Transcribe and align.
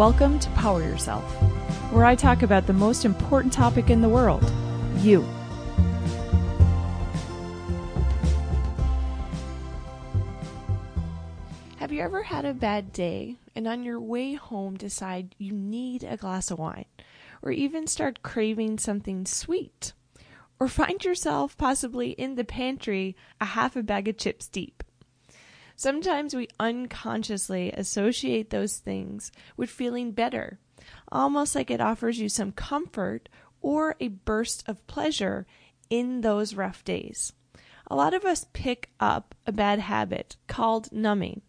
Welcome 0.00 0.38
to 0.38 0.48
Power 0.52 0.82
Yourself, 0.82 1.22
where 1.92 2.06
I 2.06 2.14
talk 2.14 2.42
about 2.42 2.66
the 2.66 2.72
most 2.72 3.04
important 3.04 3.52
topic 3.52 3.90
in 3.90 4.00
the 4.00 4.08
world 4.08 4.42
you. 4.96 5.20
Have 11.76 11.92
you 11.92 12.00
ever 12.00 12.22
had 12.22 12.46
a 12.46 12.54
bad 12.54 12.94
day 12.94 13.36
and 13.54 13.68
on 13.68 13.82
your 13.82 14.00
way 14.00 14.32
home 14.32 14.78
decide 14.78 15.34
you 15.36 15.52
need 15.52 16.02
a 16.04 16.16
glass 16.16 16.50
of 16.50 16.58
wine, 16.58 16.86
or 17.42 17.52
even 17.52 17.86
start 17.86 18.22
craving 18.22 18.78
something 18.78 19.26
sweet? 19.26 19.92
Or 20.58 20.66
find 20.66 21.04
yourself 21.04 21.58
possibly 21.58 22.12
in 22.12 22.36
the 22.36 22.44
pantry 22.44 23.16
a 23.38 23.44
half 23.44 23.76
a 23.76 23.82
bag 23.82 24.08
of 24.08 24.16
chips 24.16 24.48
deep? 24.48 24.82
Sometimes 25.80 26.36
we 26.36 26.46
unconsciously 26.60 27.72
associate 27.72 28.50
those 28.50 28.76
things 28.76 29.32
with 29.56 29.70
feeling 29.70 30.12
better, 30.12 30.58
almost 31.10 31.54
like 31.54 31.70
it 31.70 31.80
offers 31.80 32.18
you 32.18 32.28
some 32.28 32.52
comfort 32.52 33.30
or 33.62 33.96
a 33.98 34.08
burst 34.08 34.62
of 34.68 34.86
pleasure 34.86 35.46
in 35.88 36.20
those 36.20 36.54
rough 36.54 36.84
days. 36.84 37.32
A 37.90 37.96
lot 37.96 38.12
of 38.12 38.26
us 38.26 38.44
pick 38.52 38.90
up 39.00 39.34
a 39.46 39.52
bad 39.52 39.78
habit 39.78 40.36
called 40.48 40.92
numbing. 40.92 41.40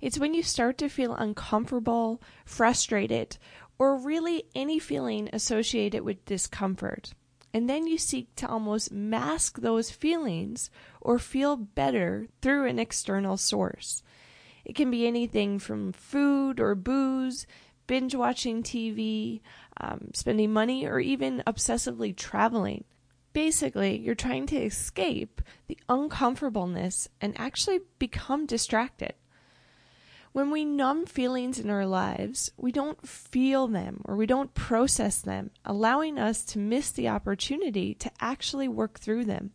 It's 0.00 0.16
when 0.16 0.32
you 0.32 0.44
start 0.44 0.78
to 0.78 0.88
feel 0.88 1.16
uncomfortable, 1.16 2.22
frustrated, 2.44 3.36
or 3.80 3.96
really 3.96 4.44
any 4.54 4.78
feeling 4.78 5.28
associated 5.32 6.04
with 6.04 6.24
discomfort. 6.24 7.14
And 7.54 7.68
then 7.68 7.86
you 7.86 7.98
seek 7.98 8.34
to 8.36 8.48
almost 8.48 8.92
mask 8.92 9.60
those 9.60 9.90
feelings 9.90 10.70
or 11.00 11.18
feel 11.18 11.56
better 11.56 12.28
through 12.40 12.66
an 12.66 12.78
external 12.78 13.36
source. 13.36 14.02
It 14.64 14.74
can 14.74 14.90
be 14.90 15.06
anything 15.06 15.58
from 15.58 15.92
food 15.92 16.60
or 16.60 16.74
booze, 16.74 17.46
binge 17.86 18.14
watching 18.14 18.62
TV, 18.62 19.40
um, 19.80 20.10
spending 20.14 20.52
money, 20.52 20.86
or 20.86 21.00
even 21.00 21.42
obsessively 21.46 22.16
traveling. 22.16 22.84
Basically, 23.32 23.98
you're 23.98 24.14
trying 24.14 24.46
to 24.46 24.56
escape 24.56 25.42
the 25.66 25.78
uncomfortableness 25.88 27.08
and 27.20 27.38
actually 27.38 27.80
become 27.98 28.46
distracted. 28.46 29.14
When 30.32 30.50
we 30.50 30.64
numb 30.64 31.04
feelings 31.04 31.58
in 31.58 31.68
our 31.68 31.84
lives, 31.84 32.50
we 32.56 32.72
don't 32.72 33.06
feel 33.06 33.66
them 33.66 34.00
or 34.06 34.16
we 34.16 34.26
don't 34.26 34.54
process 34.54 35.20
them, 35.20 35.50
allowing 35.64 36.18
us 36.18 36.42
to 36.46 36.58
miss 36.58 36.90
the 36.90 37.08
opportunity 37.08 37.92
to 37.94 38.10
actually 38.18 38.66
work 38.66 38.98
through 38.98 39.26
them. 39.26 39.50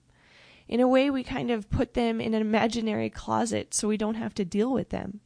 In 0.68 0.80
a 0.80 0.88
way, 0.88 1.10
we 1.10 1.24
kind 1.24 1.50
of 1.50 1.70
put 1.72 1.96
them 1.96 2.22
in 2.22 2.36
an 2.36 2.42
imaginary 2.42 3.10
closet 3.10 3.74
so 3.74 3.88
we 3.88 3.98
don't 3.98 4.16
have 4.16 4.36
to 4.36 4.46
deal 4.46 4.72
with 4.72 4.90
them. 4.90 5.22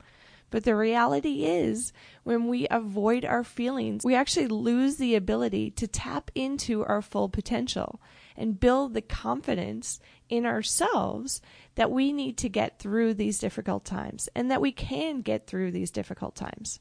But 0.51 0.65
the 0.65 0.75
reality 0.75 1.45
is, 1.45 1.93
when 2.23 2.47
we 2.47 2.67
avoid 2.69 3.25
our 3.25 3.43
feelings, 3.43 4.03
we 4.03 4.13
actually 4.15 4.47
lose 4.47 4.97
the 4.97 5.15
ability 5.15 5.71
to 5.71 5.87
tap 5.87 6.29
into 6.35 6.83
our 6.85 7.01
full 7.01 7.29
potential 7.29 8.01
and 8.35 8.59
build 8.59 8.93
the 8.93 9.01
confidence 9.01 9.99
in 10.29 10.45
ourselves 10.45 11.41
that 11.75 11.89
we 11.89 12.11
need 12.11 12.37
to 12.39 12.49
get 12.49 12.79
through 12.79 13.13
these 13.13 13.39
difficult 13.39 13.85
times 13.85 14.27
and 14.35 14.51
that 14.51 14.61
we 14.61 14.73
can 14.73 15.21
get 15.21 15.47
through 15.47 15.71
these 15.71 15.89
difficult 15.89 16.35
times. 16.35 16.79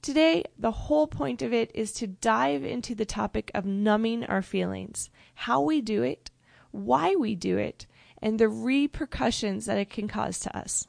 Today, 0.00 0.44
the 0.58 0.70
whole 0.70 1.06
point 1.06 1.42
of 1.42 1.52
it 1.52 1.70
is 1.74 1.92
to 1.94 2.06
dive 2.06 2.64
into 2.64 2.94
the 2.94 3.04
topic 3.04 3.50
of 3.54 3.66
numbing 3.66 4.24
our 4.24 4.42
feelings, 4.42 5.10
how 5.34 5.60
we 5.60 5.82
do 5.82 6.02
it, 6.02 6.30
why 6.70 7.16
we 7.16 7.34
do 7.34 7.58
it, 7.58 7.86
and 8.22 8.38
the 8.38 8.48
repercussions 8.48 9.66
that 9.66 9.78
it 9.78 9.90
can 9.90 10.08
cause 10.08 10.38
to 10.40 10.56
us. 10.56 10.86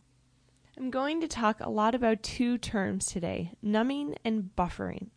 I'm 0.79 0.91
going 0.91 1.19
to 1.19 1.27
talk 1.27 1.59
a 1.59 1.69
lot 1.69 1.93
about 1.93 2.23
two 2.23 2.57
terms 2.57 3.07
today 3.07 3.51
numbing 3.61 4.15
and 4.23 4.49
buffering. 4.55 5.07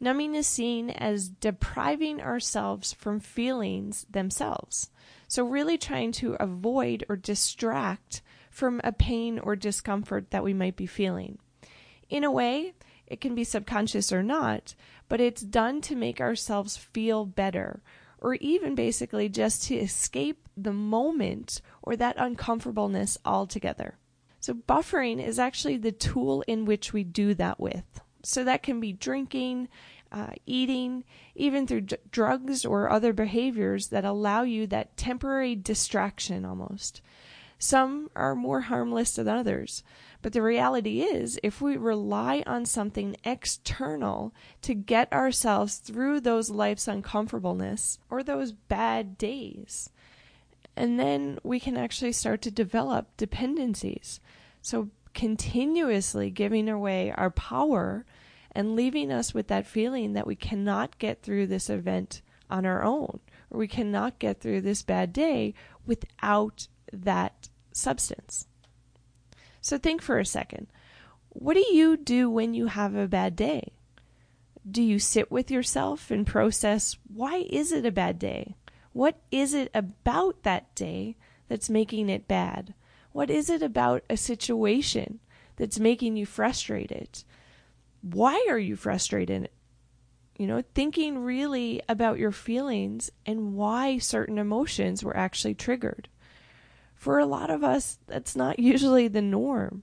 Numbing 0.00 0.34
is 0.34 0.48
seen 0.48 0.90
as 0.90 1.28
depriving 1.28 2.20
ourselves 2.20 2.92
from 2.92 3.20
feelings 3.20 4.04
themselves. 4.10 4.90
So, 5.28 5.44
really 5.44 5.78
trying 5.78 6.10
to 6.12 6.34
avoid 6.40 7.04
or 7.08 7.14
distract 7.14 8.20
from 8.50 8.80
a 8.82 8.90
pain 8.90 9.38
or 9.38 9.54
discomfort 9.54 10.32
that 10.32 10.42
we 10.42 10.52
might 10.52 10.74
be 10.74 10.86
feeling. 10.86 11.38
In 12.10 12.24
a 12.24 12.32
way, 12.32 12.74
it 13.06 13.20
can 13.20 13.36
be 13.36 13.44
subconscious 13.44 14.12
or 14.12 14.24
not, 14.24 14.74
but 15.08 15.20
it's 15.20 15.40
done 15.40 15.82
to 15.82 15.94
make 15.94 16.20
ourselves 16.20 16.76
feel 16.76 17.24
better, 17.24 17.80
or 18.18 18.34
even 18.34 18.74
basically 18.74 19.28
just 19.28 19.62
to 19.68 19.76
escape 19.76 20.48
the 20.56 20.72
moment 20.72 21.60
or 21.80 21.94
that 21.94 22.16
uncomfortableness 22.18 23.18
altogether. 23.24 23.98
So, 24.40 24.54
buffering 24.54 25.24
is 25.24 25.38
actually 25.38 25.76
the 25.78 25.92
tool 25.92 26.42
in 26.46 26.64
which 26.64 26.92
we 26.92 27.04
do 27.04 27.34
that 27.34 27.58
with. 27.58 28.00
So 28.22 28.42
that 28.42 28.64
can 28.64 28.80
be 28.80 28.92
drinking, 28.92 29.68
uh, 30.10 30.32
eating, 30.46 31.04
even 31.36 31.66
through 31.66 31.82
d- 31.82 31.96
drugs 32.10 32.64
or 32.64 32.90
other 32.90 33.12
behaviors 33.12 33.88
that 33.88 34.04
allow 34.04 34.42
you 34.42 34.66
that 34.66 34.96
temporary 34.96 35.54
distraction 35.54 36.44
almost. 36.44 37.00
Some 37.58 38.10
are 38.16 38.34
more 38.34 38.62
harmless 38.62 39.14
than 39.14 39.28
others. 39.28 39.84
But 40.22 40.32
the 40.32 40.42
reality 40.42 41.02
is, 41.02 41.38
if 41.42 41.60
we 41.60 41.76
rely 41.76 42.42
on 42.46 42.66
something 42.66 43.16
external 43.24 44.34
to 44.62 44.74
get 44.74 45.12
ourselves 45.12 45.76
through 45.76 46.20
those 46.20 46.50
life's 46.50 46.88
uncomfortableness 46.88 48.00
or 48.10 48.22
those 48.24 48.50
bad 48.50 49.16
days, 49.16 49.88
and 50.76 51.00
then 51.00 51.38
we 51.42 51.58
can 51.58 51.76
actually 51.76 52.12
start 52.12 52.42
to 52.42 52.50
develop 52.50 53.16
dependencies. 53.16 54.20
So, 54.60 54.90
continuously 55.14 56.30
giving 56.30 56.68
away 56.68 57.10
our 57.10 57.30
power 57.30 58.04
and 58.52 58.76
leaving 58.76 59.10
us 59.10 59.32
with 59.32 59.48
that 59.48 59.66
feeling 59.66 60.12
that 60.12 60.26
we 60.26 60.36
cannot 60.36 60.98
get 60.98 61.22
through 61.22 61.46
this 61.46 61.70
event 61.70 62.20
on 62.50 62.66
our 62.66 62.82
own, 62.82 63.20
or 63.50 63.58
we 63.58 63.68
cannot 63.68 64.18
get 64.18 64.40
through 64.40 64.60
this 64.60 64.82
bad 64.82 65.12
day 65.12 65.54
without 65.86 66.68
that 66.92 67.48
substance. 67.72 68.46
So 69.60 69.78
think 69.78 70.02
for 70.02 70.18
a 70.18 70.26
second. 70.26 70.68
What 71.30 71.54
do 71.54 71.64
you 71.72 71.96
do 71.96 72.30
when 72.30 72.54
you 72.54 72.66
have 72.66 72.94
a 72.94 73.08
bad 73.08 73.36
day? 73.36 73.72
Do 74.68 74.82
you 74.82 74.98
sit 74.98 75.30
with 75.30 75.50
yourself 75.50 76.10
and 76.10 76.26
process 76.26 76.96
why 77.12 77.46
is 77.50 77.72
it 77.72 77.86
a 77.86 77.92
bad 77.92 78.18
day? 78.18 78.56
What 78.96 79.18
is 79.30 79.52
it 79.52 79.70
about 79.74 80.42
that 80.44 80.74
day 80.74 81.16
that's 81.48 81.68
making 81.68 82.08
it 82.08 82.26
bad? 82.26 82.72
What 83.12 83.30
is 83.30 83.50
it 83.50 83.62
about 83.62 84.02
a 84.08 84.16
situation 84.16 85.20
that's 85.56 85.78
making 85.78 86.16
you 86.16 86.24
frustrated? 86.24 87.22
why 88.12 88.46
are 88.48 88.58
you 88.58 88.76
frustrated? 88.76 89.50
You 90.38 90.46
know, 90.46 90.62
thinking 90.74 91.18
really 91.18 91.82
about 91.88 92.18
your 92.18 92.32
feelings 92.32 93.10
and 93.24 93.54
why 93.54 93.98
certain 93.98 94.38
emotions 94.38 95.02
were 95.02 95.16
actually 95.16 95.54
triggered. 95.54 96.08
For 96.94 97.18
a 97.18 97.26
lot 97.26 97.50
of 97.50 97.64
us, 97.64 97.98
that's 98.06 98.36
not 98.36 98.58
usually 98.72 99.08
the 99.08 99.22
norm. 99.22 99.82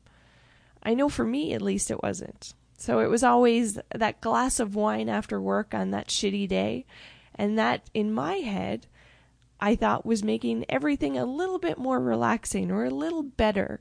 I 0.82 0.94
know 0.94 1.10
for 1.10 1.26
me, 1.26 1.54
at 1.54 1.62
least, 1.62 1.92
it 1.92 2.04
wasn't. 2.04 2.54
So 2.78 3.00
it 3.00 3.10
was 3.10 3.24
always 3.24 3.80
that 3.94 4.22
glass 4.22 4.60
of 4.60 4.76
wine 4.76 5.10
after 5.10 5.42
work 5.42 5.74
on 5.74 5.92
that 5.92 6.08
shitty 6.08 6.48
day. 6.48 6.86
And 7.36 7.58
that, 7.58 7.90
in 7.94 8.14
my 8.14 8.36
head, 8.36 8.88
I 9.64 9.78
thought 9.78 10.06
was 10.06 10.26
making 10.26 10.66
everything 10.68 11.18
a 11.18 11.26
little 11.26 11.58
bit 11.58 11.78
more 11.78 11.98
relaxing 11.98 12.70
or 12.70 12.84
a 12.84 12.90
little 12.90 13.24
better. 13.24 13.80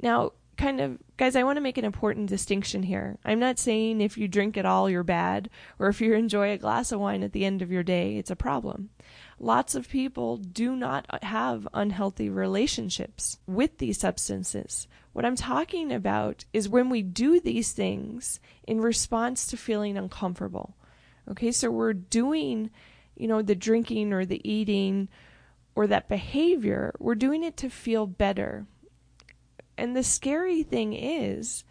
Now, 0.00 0.34
kind 0.56 0.80
of 0.80 0.98
guys 1.16 1.34
i 1.34 1.42
want 1.42 1.56
to 1.56 1.60
make 1.62 1.76
an 1.76 1.84
important 1.84 2.28
distinction 2.28 2.84
here. 2.84 3.18
I'm 3.24 3.40
not 3.40 3.58
saying 3.58 4.00
if 4.00 4.16
you 4.16 4.28
drink 4.28 4.56
it 4.56 4.64
all 4.64 4.88
you're 4.88 5.02
bad 5.02 5.50
or 5.80 5.88
if 5.88 6.00
you 6.00 6.14
enjoy 6.14 6.52
a 6.52 6.56
glass 6.56 6.92
of 6.92 7.00
wine 7.00 7.24
at 7.24 7.32
the 7.32 7.44
end 7.44 7.62
of 7.62 7.72
your 7.72 7.82
day 7.82 8.16
it's 8.16 8.30
a 8.30 8.36
problem. 8.36 8.90
Lots 9.40 9.74
of 9.74 9.88
people 9.88 10.36
do 10.36 10.76
not 10.76 11.24
have 11.24 11.66
unhealthy 11.74 12.28
relationships 12.28 13.40
with 13.44 13.78
these 13.78 13.98
substances. 13.98 14.86
What 15.14 15.24
i'm 15.24 15.34
talking 15.34 15.90
about 15.90 16.44
is 16.52 16.68
when 16.68 16.90
we 16.90 17.02
do 17.02 17.40
these 17.40 17.72
things 17.72 18.38
in 18.68 18.80
response 18.80 19.48
to 19.48 19.56
feeling 19.56 19.96
uncomfortable. 19.96 20.76
Okay 21.28 21.50
so 21.50 21.72
we're 21.72 21.92
doing 21.92 22.70
you 23.16 23.28
know 23.28 23.42
the 23.42 23.54
drinking 23.54 24.12
or 24.12 24.24
the 24.24 24.40
eating 24.48 25.08
or 25.74 25.86
that 25.86 26.08
behavior 26.08 26.94
we're 26.98 27.14
doing 27.14 27.42
it 27.42 27.56
to 27.56 27.68
feel 27.68 28.06
better 28.06 28.66
and 29.76 29.96
the 29.96 30.02
scary 30.02 30.62
thing 30.62 30.92
is 30.92 31.64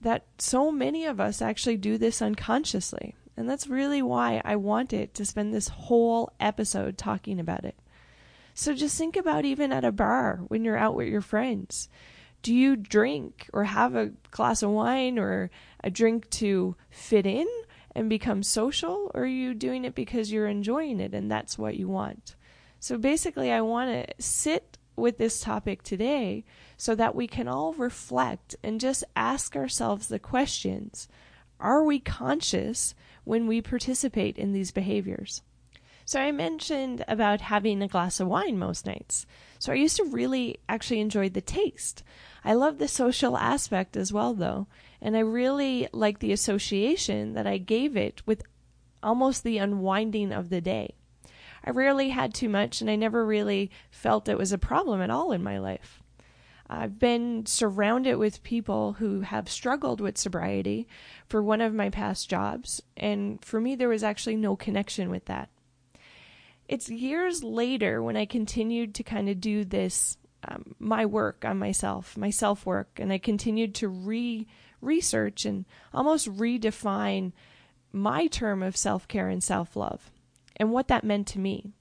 that 0.00 0.26
so 0.38 0.70
many 0.70 1.04
of 1.04 1.20
us 1.20 1.40
actually 1.40 1.76
do 1.76 1.98
this 1.98 2.20
unconsciously. 2.20 3.14
And 3.36 3.48
that's 3.48 3.66
really 3.66 4.02
why 4.02 4.40
I 4.44 4.56
wanted 4.56 5.14
to 5.14 5.24
spend 5.24 5.52
this 5.52 5.68
whole 5.68 6.32
episode 6.40 6.96
talking 6.96 7.38
about 7.38 7.64
it. 7.64 7.76
So 8.54 8.74
just 8.74 8.96
think 8.96 9.16
about 9.16 9.44
even 9.44 9.72
at 9.72 9.84
a 9.84 9.92
bar 9.92 10.40
when 10.48 10.64
you're 10.64 10.78
out 10.78 10.94
with 10.94 11.08
your 11.08 11.20
friends. 11.20 11.88
Do 12.42 12.54
you 12.54 12.76
drink 12.76 13.50
or 13.52 13.64
have 13.64 13.94
a 13.94 14.12
glass 14.30 14.62
of 14.62 14.70
wine 14.70 15.18
or 15.18 15.50
a 15.82 15.90
drink 15.90 16.30
to 16.30 16.76
fit 16.88 17.26
in 17.26 17.46
and 17.96 18.10
become 18.10 18.42
social? 18.42 19.10
Or 19.14 19.22
are 19.22 19.26
you 19.26 19.54
doing 19.54 19.84
it 19.84 19.94
because 19.94 20.30
you're 20.30 20.46
enjoying 20.46 21.00
it 21.00 21.14
and 21.14 21.30
that's 21.30 21.58
what 21.58 21.76
you 21.76 21.88
want? 21.88 22.36
So 22.78 22.98
basically, 22.98 23.50
I 23.50 23.62
want 23.62 23.90
to 23.90 24.22
sit 24.22 24.76
with 24.94 25.18
this 25.18 25.40
topic 25.40 25.82
today 25.82 26.44
so 26.76 26.94
that 26.94 27.14
we 27.14 27.26
can 27.26 27.48
all 27.48 27.72
reflect 27.72 28.54
and 28.62 28.78
just 28.80 29.02
ask 29.16 29.56
ourselves 29.56 30.08
the 30.08 30.18
questions 30.18 31.08
are 31.58 31.82
we 31.82 31.98
conscious 31.98 32.94
when 33.24 33.46
we 33.46 33.62
participate 33.62 34.36
in 34.36 34.52
these 34.52 34.72
behaviors? 34.72 35.40
So 36.06 36.20
I 36.20 36.30
mentioned 36.30 37.04
about 37.08 37.40
having 37.40 37.82
a 37.82 37.88
glass 37.88 38.20
of 38.20 38.28
wine 38.28 38.60
most 38.60 38.86
nights. 38.86 39.26
So 39.58 39.72
I 39.72 39.74
used 39.74 39.96
to 39.96 40.04
really 40.04 40.60
actually 40.68 41.00
enjoy 41.00 41.28
the 41.28 41.40
taste. 41.40 42.04
I 42.44 42.54
love 42.54 42.78
the 42.78 42.86
social 42.86 43.36
aspect 43.36 43.96
as 43.96 44.12
well 44.12 44.32
though, 44.32 44.68
and 45.02 45.16
I 45.16 45.20
really 45.20 45.88
like 45.92 46.20
the 46.20 46.30
association 46.30 47.34
that 47.34 47.48
I 47.48 47.58
gave 47.58 47.96
it 47.96 48.24
with 48.24 48.44
almost 49.02 49.42
the 49.42 49.58
unwinding 49.58 50.30
of 50.30 50.48
the 50.48 50.60
day. 50.60 50.94
I 51.64 51.70
rarely 51.70 52.10
had 52.10 52.32
too 52.32 52.48
much 52.48 52.80
and 52.80 52.88
I 52.88 52.94
never 52.94 53.26
really 53.26 53.72
felt 53.90 54.28
it 54.28 54.38
was 54.38 54.52
a 54.52 54.58
problem 54.58 55.00
at 55.00 55.10
all 55.10 55.32
in 55.32 55.42
my 55.42 55.58
life. 55.58 56.04
I've 56.68 57.00
been 57.00 57.46
surrounded 57.46 58.14
with 58.14 58.44
people 58.44 58.92
who 58.94 59.22
have 59.22 59.48
struggled 59.48 60.00
with 60.00 60.18
sobriety 60.18 60.86
for 61.28 61.42
one 61.42 61.60
of 61.60 61.74
my 61.74 61.90
past 61.90 62.30
jobs, 62.30 62.80
and 62.96 63.44
for 63.44 63.60
me, 63.60 63.74
there 63.74 63.88
was 63.88 64.04
actually 64.04 64.36
no 64.36 64.54
connection 64.54 65.10
with 65.10 65.24
that. 65.26 65.48
It's 66.68 66.88
years 66.88 67.44
later 67.44 68.02
when 68.02 68.16
I 68.16 68.26
continued 68.26 68.94
to 68.96 69.02
kind 69.02 69.28
of 69.28 69.40
do 69.40 69.64
this, 69.64 70.16
um, 70.46 70.74
my 70.78 71.06
work 71.06 71.44
on 71.44 71.58
myself, 71.58 72.16
my 72.16 72.30
self 72.30 72.66
work, 72.66 72.98
and 73.00 73.12
I 73.12 73.18
continued 73.18 73.74
to 73.76 73.88
re 73.88 74.46
research 74.80 75.44
and 75.44 75.64
almost 75.94 76.28
redefine 76.28 77.32
my 77.92 78.26
term 78.26 78.62
of 78.62 78.76
self 78.76 79.08
care 79.08 79.28
and 79.28 79.42
self 79.42 79.76
love 79.76 80.10
and 80.56 80.72
what 80.72 80.88
that 80.88 81.04
meant 81.04 81.26
to 81.28 81.38
me. 81.38 81.72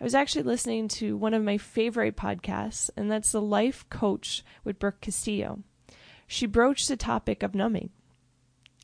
I 0.00 0.04
was 0.04 0.14
actually 0.14 0.44
listening 0.44 0.88
to 0.88 1.16
one 1.16 1.34
of 1.34 1.42
my 1.42 1.58
favorite 1.58 2.16
podcasts, 2.16 2.88
and 2.96 3.10
that's 3.10 3.32
The 3.32 3.42
Life 3.42 3.84
Coach 3.90 4.42
with 4.64 4.78
Brooke 4.78 5.02
Castillo. 5.02 5.60
She 6.26 6.46
broached 6.46 6.88
the 6.88 6.96
topic 6.96 7.42
of 7.42 7.54
numbing, 7.54 7.90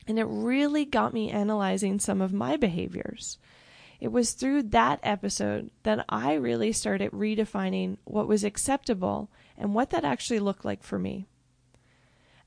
and 0.07 0.19
it 0.19 0.25
really 0.25 0.85
got 0.85 1.15
me 1.15 1.31
analyzing 1.31 1.99
some 1.99 2.21
of 2.21 2.35
my 2.35 2.57
behaviors. 2.57 3.39
It 4.01 4.13
was 4.13 4.33
through 4.33 4.65
that 4.65 5.01
episode 5.03 5.71
that 5.83 6.05
I 6.09 6.35
really 6.35 6.73
started 6.73 7.13
redefining 7.13 7.97
what 8.05 8.29
was 8.29 8.45
acceptable 8.45 9.31
and 9.57 9.75
what 9.75 9.91
that 9.91 10.05
actually 10.05 10.39
looked 10.39 10.65
like 10.65 10.83
for 10.83 10.99
me. 10.99 11.27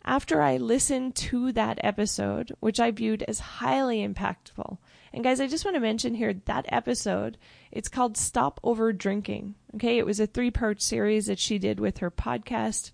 After 0.05 0.41
I 0.41 0.57
listened 0.57 1.15
to 1.15 1.51
that 1.51 1.79
episode, 1.83 2.55
which 2.59 2.79
I 2.79 2.91
viewed 2.91 3.23
as 3.23 3.39
highly 3.39 4.07
impactful, 4.07 4.77
and 5.11 5.23
guys, 5.23 5.41
I 5.41 5.47
just 5.47 5.65
want 5.65 5.75
to 5.75 5.81
mention 5.81 6.15
here 6.15 6.33
that 6.45 6.65
episode, 6.69 7.37
it's 7.71 7.89
called 7.89 8.15
Stop 8.15 8.59
Over 8.63 8.93
Drinking. 8.93 9.55
Okay, 9.75 9.97
it 9.97 10.05
was 10.05 10.19
a 10.19 10.27
three 10.27 10.51
part 10.51 10.81
series 10.81 11.25
that 11.25 11.39
she 11.39 11.57
did 11.57 11.79
with 11.79 11.97
her 11.97 12.11
podcast, 12.11 12.91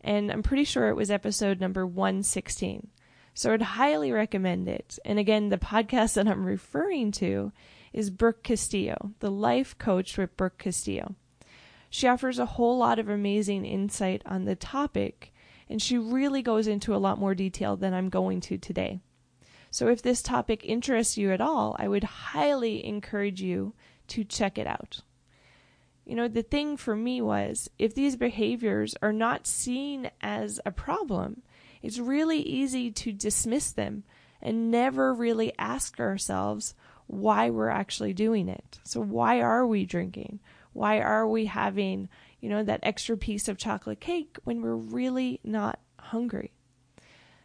and 0.00 0.30
I'm 0.30 0.42
pretty 0.42 0.64
sure 0.64 0.88
it 0.88 0.96
was 0.96 1.10
episode 1.10 1.60
number 1.60 1.86
116. 1.86 2.88
So 3.34 3.52
I'd 3.52 3.62
highly 3.62 4.12
recommend 4.12 4.68
it. 4.68 4.98
And 5.04 5.18
again, 5.18 5.48
the 5.48 5.56
podcast 5.56 6.14
that 6.14 6.28
I'm 6.28 6.44
referring 6.44 7.12
to 7.12 7.52
is 7.92 8.10
Brooke 8.10 8.42
Castillo, 8.42 9.12
the 9.20 9.30
life 9.30 9.76
coach 9.78 10.16
with 10.16 10.36
Brooke 10.36 10.58
Castillo. 10.58 11.14
She 11.90 12.08
offers 12.08 12.38
a 12.38 12.46
whole 12.46 12.78
lot 12.78 12.98
of 12.98 13.08
amazing 13.08 13.64
insight 13.64 14.22
on 14.24 14.44
the 14.44 14.56
topic, 14.56 15.32
and 15.68 15.80
she 15.80 15.98
really 15.98 16.42
goes 16.42 16.66
into 16.66 16.94
a 16.94 16.98
lot 16.98 17.18
more 17.18 17.34
detail 17.34 17.76
than 17.76 17.92
I'm 17.92 18.08
going 18.08 18.40
to 18.42 18.56
today. 18.56 19.00
So, 19.70 19.88
if 19.88 20.02
this 20.02 20.22
topic 20.22 20.64
interests 20.64 21.16
you 21.16 21.32
at 21.32 21.40
all, 21.40 21.76
I 21.78 21.88
would 21.88 22.04
highly 22.04 22.84
encourage 22.84 23.40
you 23.40 23.74
to 24.08 24.24
check 24.24 24.58
it 24.58 24.66
out. 24.66 25.00
You 26.04 26.16
know, 26.16 26.28
the 26.28 26.42
thing 26.42 26.76
for 26.76 26.96
me 26.96 27.22
was 27.22 27.70
if 27.78 27.94
these 27.94 28.16
behaviors 28.16 28.94
are 29.02 29.12
not 29.12 29.46
seen 29.46 30.10
as 30.20 30.60
a 30.66 30.70
problem, 30.70 31.42
it's 31.80 31.98
really 31.98 32.40
easy 32.40 32.90
to 32.90 33.12
dismiss 33.12 33.70
them 33.70 34.04
and 34.40 34.70
never 34.70 35.14
really 35.14 35.52
ask 35.58 36.00
ourselves 36.00 36.74
why 37.12 37.50
we're 37.50 37.68
actually 37.68 38.14
doing 38.14 38.48
it. 38.48 38.80
So 38.84 38.98
why 38.98 39.42
are 39.42 39.66
we 39.66 39.84
drinking? 39.84 40.40
Why 40.72 41.00
are 41.00 41.28
we 41.28 41.44
having, 41.44 42.08
you 42.40 42.48
know, 42.48 42.64
that 42.64 42.80
extra 42.82 43.18
piece 43.18 43.48
of 43.48 43.58
chocolate 43.58 44.00
cake 44.00 44.38
when 44.44 44.62
we're 44.62 44.74
really 44.74 45.38
not 45.44 45.78
hungry? 45.98 46.52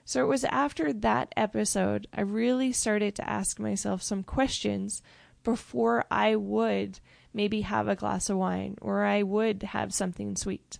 So 0.05 0.23
it 0.23 0.27
was 0.27 0.45
after 0.45 0.93
that 0.93 1.33
episode 1.35 2.07
I 2.13 2.21
really 2.21 2.71
started 2.71 3.13
to 3.15 3.29
ask 3.29 3.59
myself 3.59 4.01
some 4.01 4.23
questions 4.23 5.01
before 5.43 6.05
I 6.09 6.37
would 6.37 7.01
maybe 7.33 7.61
have 7.61 7.89
a 7.89 7.95
glass 7.95 8.29
of 8.29 8.37
wine 8.37 8.77
or 8.81 9.03
I 9.03 9.21
would 9.23 9.63
have 9.63 9.93
something 9.93 10.37
sweet. 10.37 10.79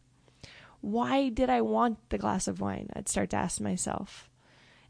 Why 0.80 1.28
did 1.28 1.50
I 1.50 1.60
want 1.60 2.10
the 2.10 2.18
glass 2.18 2.48
of 2.48 2.62
wine? 2.62 2.90
I'd 2.94 3.10
start 3.10 3.32
to 3.32 3.38
ask 3.38 3.60
myself. 3.60 4.30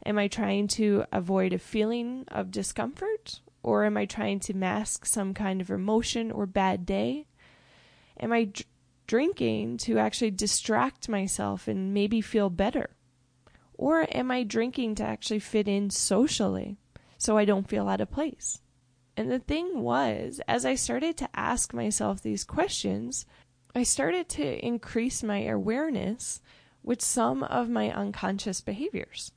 Am 0.06 0.18
I 0.18 0.28
trying 0.28 0.68
to 0.68 1.04
avoid 1.10 1.52
a 1.52 1.58
feeling 1.58 2.26
of 2.28 2.52
discomfort 2.52 3.40
or 3.68 3.84
am 3.84 3.98
I 3.98 4.06
trying 4.06 4.40
to 4.40 4.56
mask 4.56 5.04
some 5.04 5.34
kind 5.34 5.60
of 5.60 5.68
emotion 5.68 6.30
or 6.30 6.46
bad 6.46 6.86
day? 6.86 7.26
Am 8.18 8.32
I 8.32 8.44
d- 8.44 8.64
drinking 9.06 9.76
to 9.78 9.98
actually 9.98 10.30
distract 10.30 11.06
myself 11.06 11.68
and 11.68 11.92
maybe 11.92 12.22
feel 12.22 12.48
better? 12.48 12.96
Or 13.74 14.06
am 14.10 14.30
I 14.30 14.42
drinking 14.42 14.94
to 14.94 15.04
actually 15.04 15.40
fit 15.40 15.68
in 15.68 15.90
socially 15.90 16.78
so 17.18 17.36
I 17.36 17.44
don't 17.44 17.68
feel 17.68 17.90
out 17.90 18.00
of 18.00 18.10
place? 18.10 18.62
And 19.18 19.30
the 19.30 19.38
thing 19.38 19.82
was, 19.82 20.40
as 20.48 20.64
I 20.64 20.74
started 20.74 21.18
to 21.18 21.28
ask 21.34 21.74
myself 21.74 22.22
these 22.22 22.44
questions, 22.44 23.26
I 23.74 23.82
started 23.82 24.30
to 24.30 24.64
increase 24.64 25.22
my 25.22 25.44
awareness 25.44 26.40
with 26.82 27.02
some 27.02 27.42
of 27.42 27.68
my 27.68 27.90
unconscious 27.90 28.62
behaviors. 28.62 29.30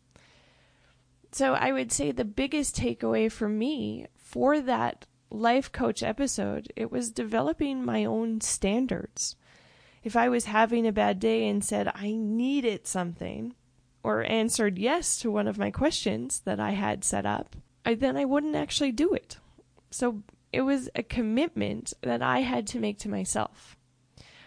So 1.33 1.53
I 1.53 1.71
would 1.71 1.91
say 1.91 2.11
the 2.11 2.25
biggest 2.25 2.75
takeaway 2.75 3.31
for 3.31 3.47
me 3.47 4.07
for 4.31 4.61
that 4.61 5.05
life 5.29 5.73
coach 5.73 6.01
episode, 6.01 6.71
it 6.77 6.89
was 6.89 7.11
developing 7.11 7.83
my 7.83 8.05
own 8.05 8.39
standards. 8.39 9.35
If 10.03 10.15
I 10.15 10.29
was 10.29 10.45
having 10.45 10.87
a 10.87 10.93
bad 10.93 11.19
day 11.19 11.47
and 11.49 11.61
said 11.61 11.91
I 11.93 12.13
needed 12.13 12.87
something 12.87 13.53
or 14.03 14.23
answered 14.23 14.79
yes 14.79 15.17
to 15.19 15.29
one 15.29 15.49
of 15.49 15.57
my 15.57 15.69
questions 15.69 16.39
that 16.45 16.61
I 16.61 16.71
had 16.71 17.03
set 17.03 17.25
up, 17.25 17.57
I, 17.85 17.95
then 17.95 18.15
I 18.15 18.23
wouldn't 18.23 18.55
actually 18.55 18.93
do 18.93 19.13
it. 19.13 19.37
So 19.89 20.23
it 20.53 20.61
was 20.61 20.89
a 20.95 21.03
commitment 21.03 21.93
that 22.01 22.21
I 22.21 22.39
had 22.39 22.65
to 22.67 22.79
make 22.79 22.99
to 22.99 23.09
myself. 23.09 23.75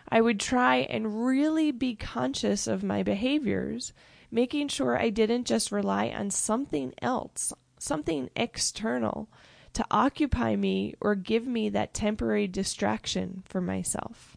I 0.08 0.22
would 0.22 0.40
try 0.40 0.76
and 0.76 1.26
really 1.26 1.72
be 1.72 1.94
conscious 1.94 2.66
of 2.66 2.82
my 2.82 3.02
behaviors 3.02 3.92
making 4.30 4.68
sure 4.68 4.98
I 4.98 5.10
didn't 5.10 5.44
just 5.44 5.70
rely 5.70 6.08
on 6.08 6.30
something 6.30 6.94
else, 7.02 7.52
something 7.78 8.30
external, 8.34 9.28
to 9.74 9.84
occupy 9.90 10.56
me 10.56 10.94
or 11.00 11.14
give 11.14 11.46
me 11.46 11.68
that 11.68 11.94
temporary 11.94 12.46
distraction 12.46 13.42
for 13.44 13.60
myself. 13.60 14.36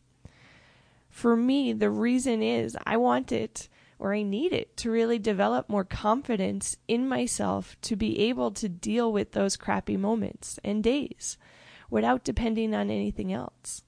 For 1.09 1.35
me, 1.35 1.73
the 1.73 1.89
reason 1.89 2.43
is 2.43 2.77
I 2.85 2.97
want 2.97 3.31
it 3.31 3.69
or 3.99 4.13
I 4.13 4.21
need 4.21 4.53
it 4.53 4.77
to 4.77 4.91
really 4.91 5.17
develop 5.17 5.69
more 5.69 5.83
confidence 5.83 6.77
in 6.87 7.07
myself 7.07 7.75
to 7.81 7.95
be 7.95 8.19
able 8.19 8.51
to 8.51 8.69
deal 8.69 9.11
with 9.11 9.31
those 9.31 9.57
crappy 9.57 9.97
moments 9.97 10.59
and 10.63 10.83
days 10.83 11.37
without 11.89 12.23
depending 12.23 12.75
on 12.75 12.91
anything 12.91 13.33
else. 13.33 13.83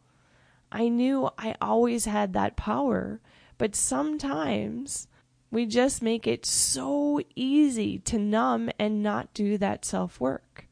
I 0.72 0.88
knew 0.88 1.30
I 1.38 1.56
always 1.62 2.06
had 2.06 2.34
that 2.34 2.56
power, 2.56 3.22
but 3.58 3.76
sometimes 3.76 5.08
we 5.52 5.66
just 5.66 6.02
make 6.02 6.28
it 6.28 6.46
so 6.46 7.22
easy 7.36 8.00
to 8.00 8.20
numb 8.20 8.70
and 8.80 9.02
not 9.02 9.34
do 9.34 9.58
that 9.58 9.84
self 9.84 10.20
work. 10.20 10.68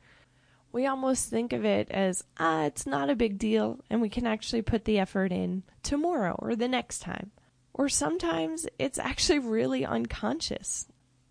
We 0.71 0.85
almost 0.85 1.29
think 1.29 1.53
of 1.53 1.65
it 1.65 1.89
as, 1.89 2.23
ah, 2.37 2.65
it's 2.65 2.85
not 2.85 3.09
a 3.09 3.15
big 3.15 3.37
deal, 3.37 3.79
and 3.89 4.01
we 4.01 4.09
can 4.09 4.27
actually 4.27 4.61
put 4.61 4.85
the 4.85 4.99
effort 4.99 5.31
in 5.31 5.63
tomorrow 5.83 6.35
or 6.39 6.55
the 6.55 6.67
next 6.67 6.99
time. 6.99 7.31
Or 7.73 7.89
sometimes 7.89 8.67
it's 8.77 8.99
actually 8.99 9.39
really 9.39 9.85
unconscious. 9.85 10.87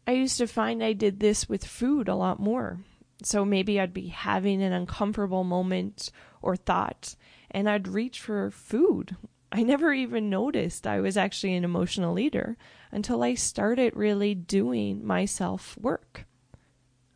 I 0.07 0.13
used 0.13 0.39
to 0.39 0.47
find 0.47 0.83
I 0.83 0.93
did 0.93 1.21
this 1.21 1.49
with 1.49 1.65
food 1.65 2.09
a 2.09 2.15
lot 2.15 2.41
more. 2.41 2.81
So 3.23 3.45
maybe 3.45 3.81
I'd 3.81 3.95
be 3.95 4.09
having 4.09 4.63
an 4.63 4.73
uncomfortable 4.73 5.45
moment 5.45 6.11
or 6.43 6.57
thought, 6.57 7.17
and 7.51 7.69
I'd 7.69 7.89
reach 7.89 8.21
for 8.21 8.51
food 8.51 9.17
I 9.53 9.63
never 9.63 9.93
even 9.93 10.29
noticed 10.29 10.87
I 10.87 11.01
was 11.01 11.17
actually 11.17 11.55
an 11.55 11.65
emotional 11.65 12.19
eater 12.19 12.57
until 12.91 13.23
I 13.23 13.35
started 13.35 13.97
really 13.97 14.35
doing 14.35 15.07
my 15.07 15.25
self 15.25 15.79
work. 15.79 16.26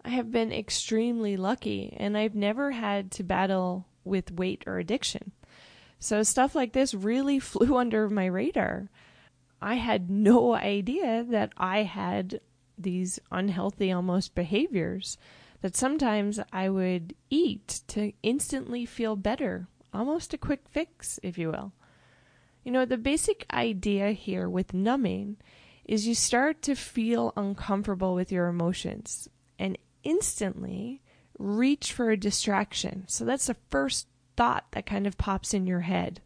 I 0.04 0.10
have 0.10 0.30
been 0.30 0.52
extremely 0.52 1.36
lucky 1.36 1.94
and 1.98 2.16
I've 2.16 2.34
never 2.34 2.70
had 2.70 3.10
to 3.12 3.22
battle 3.22 3.86
with 4.04 4.32
weight 4.32 4.64
or 4.66 4.78
addiction. 4.78 5.32
So 5.98 6.22
stuff 6.22 6.54
like 6.54 6.72
this 6.72 6.94
really 6.94 7.38
flew 7.38 7.76
under 7.76 8.08
my 8.08 8.26
radar. 8.26 8.88
I 9.60 9.74
had 9.74 10.10
no 10.10 10.54
idea 10.54 11.24
that 11.28 11.52
I 11.56 11.82
had 11.82 12.40
these 12.78 13.20
unhealthy 13.30 13.92
almost 13.92 14.34
behaviors 14.34 15.18
that 15.60 15.76
sometimes 15.76 16.40
I 16.50 16.70
would 16.70 17.14
eat 17.28 17.82
to 17.88 18.12
instantly 18.22 18.86
feel 18.86 19.16
better, 19.16 19.68
almost 19.92 20.32
a 20.32 20.38
quick 20.38 20.62
fix, 20.70 21.20
if 21.22 21.36
you 21.36 21.50
will. 21.50 21.72
You 22.64 22.72
know, 22.72 22.86
the 22.86 22.96
basic 22.96 23.44
idea 23.52 24.12
here 24.12 24.48
with 24.48 24.72
numbing 24.72 25.36
is 25.84 26.06
you 26.06 26.14
start 26.14 26.62
to 26.62 26.74
feel 26.74 27.32
uncomfortable 27.36 28.14
with 28.14 28.32
your 28.32 28.48
emotions. 28.48 29.28
Instantly 30.02 31.02
reach 31.38 31.92
for 31.92 32.10
a 32.10 32.16
distraction. 32.16 33.04
So 33.08 33.24
that's 33.24 33.46
the 33.46 33.56
first 33.70 34.06
thought 34.36 34.66
that 34.72 34.86
kind 34.86 35.06
of 35.06 35.18
pops 35.18 35.54
in 35.54 35.66
your 35.66 35.80
head 35.80 36.20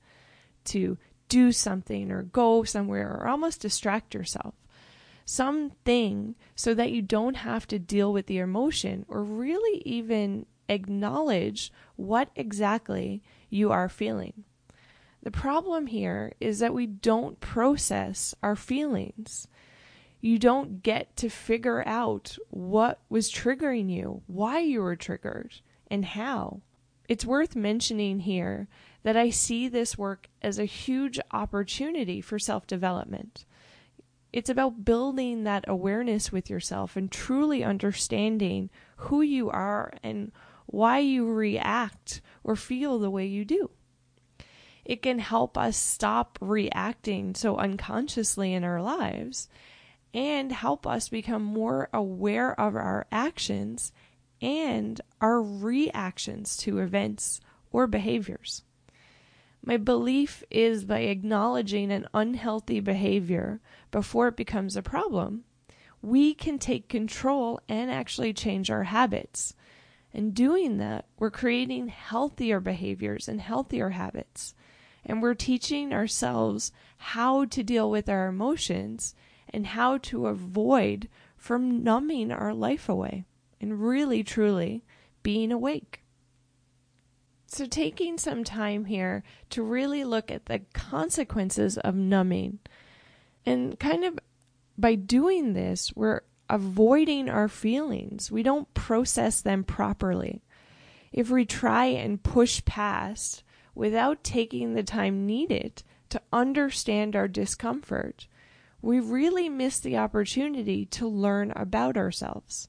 to 0.65 0.99
do 1.29 1.53
something 1.53 2.11
or 2.11 2.23
go 2.23 2.65
somewhere 2.65 3.17
or 3.19 3.29
almost 3.29 3.61
distract 3.61 4.15
yourself. 4.15 4.55
Something 5.25 6.35
so 6.55 6.75
that 6.75 6.93
you 6.93 7.01
don't 7.01 7.37
have 7.37 7.67
to 7.69 7.79
deal 7.79 8.13
with 8.13 8.27
the 8.27 8.39
emotion 8.39 9.07
or 9.09 9.23
really 9.23 9.83
even 9.85 10.47
acknowledge 10.69 11.73
what 11.97 12.31
exactly 12.37 13.23
you 13.49 13.71
are 13.71 13.89
feeling. 13.89 14.45
The 15.23 15.31
problem 15.31 15.87
here 15.87 16.35
is 16.39 16.59
that 16.59 16.75
we 16.75 16.87
don't 16.87 17.41
process 17.41 18.35
our 18.43 18.55
feelings. 18.55 19.49
You 20.25 20.39
don't 20.39 20.83
get 20.83 21.19
to 21.19 21.29
figure 21.29 21.87
out 21.87 22.39
what 22.49 22.99
was 23.11 23.31
triggering 23.31 23.91
you, 23.91 24.23
why 24.27 24.61
you 24.61 24.81
were 24.81 24.97
triggered, 24.97 25.61
and 25.91 26.03
how. 26.03 26.63
It's 27.11 27.27
worth 27.27 27.55
mentioning 27.55 28.21
here 28.21 28.67
that 29.03 29.19
I 29.19 29.29
see 29.29 29.69
this 29.69 29.99
work 29.99 30.31
as 30.41 30.59
a 30.59 30.65
huge 30.65 31.21
opportunity 31.31 32.23
for 32.23 32.39
self 32.39 32.67
development. 32.67 33.45
It's 34.33 34.49
about 34.49 34.87
building 34.87 35.45
that 35.45 35.67
awareness 35.69 36.33
with 36.33 36.49
yourself 36.49 36.97
and 36.97 37.13
truly 37.13 37.63
understanding 37.63 38.71
who 38.97 39.21
you 39.21 39.51
are 39.51 39.93
and 40.03 40.33
why 40.65 41.01
you 41.01 41.31
react 41.31 42.23
or 42.43 42.57
feel 42.57 42.99
the 42.99 43.11
way 43.11 43.27
you 43.27 43.45
do. 43.45 43.69
It 44.87 45.03
can 45.03 45.19
help 45.19 45.59
us 45.59 45.77
stop 45.77 46.39
reacting 46.41 47.35
so 47.35 47.59
unconsciously 47.59 48.55
in 48.55 48.65
our 48.65 48.81
lives 48.81 49.51
and 50.15 50.53
help 50.53 50.87
us 50.87 51.09
become 51.09 51.43
more 51.43 51.89
aware 51.93 52.59
of 52.59 52.77
our 52.77 53.07
actions 53.11 53.93
and 54.41 55.01
our 55.21 55.43
reactions 55.43 56.57
to 56.57 56.79
events 56.79 57.41
or 57.73 57.89
behaviors. 57.89 58.63
My 59.67 59.77
belief 59.77 60.45
is 60.51 60.85
by 60.85 61.01
acknowledging 61.01 61.91
an 61.91 62.07
unhealthy 62.15 62.81
behavior 62.81 63.61
before 63.91 64.29
it 64.29 64.37
becomes 64.37 64.77
a 64.77 64.83
problem, 64.83 65.45
we 66.01 66.35
can 66.35 66.59
take 66.59 66.89
control 66.89 67.61
and 67.69 67.91
actually 67.91 68.35
change 68.35 68.71
our 68.71 68.85
habits. 68.85 69.55
And 70.13 70.35
doing 70.35 70.77
that, 70.79 71.07
we're 71.19 71.31
creating 71.31 71.89
healthier 71.89 72.61
behaviors 72.61 73.27
and 73.27 73.41
healthier 73.41 73.91
habits. 73.91 74.55
And 75.05 75.23
we're 75.23 75.35
teaching 75.35 75.93
ourselves 75.93 76.71
how 76.99 77.47
to 77.47 77.63
deal 77.63 77.91
with 77.91 78.09
our 78.09 78.29
emotions 78.29 79.15
and 79.55 79.69
how 79.69 79.97
to 79.99 80.27
avoid 80.27 81.09
from 81.37 81.85
numbing 81.85 82.33
our 82.33 82.53
life 82.53 82.89
away 82.89 83.25
and 83.61 83.81
really, 83.81 84.25
truly 84.25 84.83
being 85.23 85.53
awake. 85.53 86.03
So, 87.47 87.67
taking 87.67 88.19
some 88.19 88.43
time 88.43 88.87
here 88.87 89.23
to 89.51 89.63
really 89.63 90.03
look 90.03 90.33
at 90.33 90.47
the 90.47 90.63
consequences 90.73 91.79
of 91.79 91.95
numbing, 91.95 92.59
and 93.47 93.79
kind 93.79 94.05
of 94.05 94.19
by 94.77 94.97
doing 94.97 95.53
this, 95.53 95.93
we're 95.95 96.23
avoiding 96.51 97.29
our 97.29 97.47
feelings. 97.47 98.33
We 98.33 98.43
don't 98.43 98.75
process 98.75 99.41
them 99.41 99.63
properly. 99.63 100.43
If 101.13 101.31
we 101.31 101.45
try 101.45 101.85
and 101.87 102.21
push 102.21 102.65
past 102.65 103.45
without 103.73 104.25
taking 104.25 104.75
the 104.75 104.83
time 104.83 105.27
needed 105.27 105.85
to 106.09 106.21
understand 106.33 107.15
our 107.15 107.29
discomfort, 107.29 108.27
we 108.85 109.01
really 109.01 109.49
miss 109.49 109.81
the 109.81 109.97
opportunity 109.97 110.85
to 110.85 111.09
learn 111.09 111.51
about 111.57 111.97
ourselves. 111.97 112.69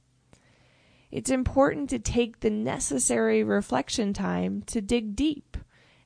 It's 1.10 1.30
important 1.30 1.90
to 1.90 1.98
take 1.98 2.40
the 2.40 2.48
necessary 2.48 3.44
reflection 3.44 4.14
time 4.14 4.62
to 4.62 4.80
dig 4.80 5.14
deep 5.14 5.58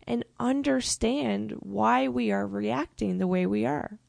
and 0.02 0.24
understand 0.40 1.52
why 1.60 2.08
we 2.08 2.32
are 2.32 2.44
reacting 2.44 3.18
the 3.18 3.28
way 3.28 3.46
we 3.46 3.64
are. 3.64 4.00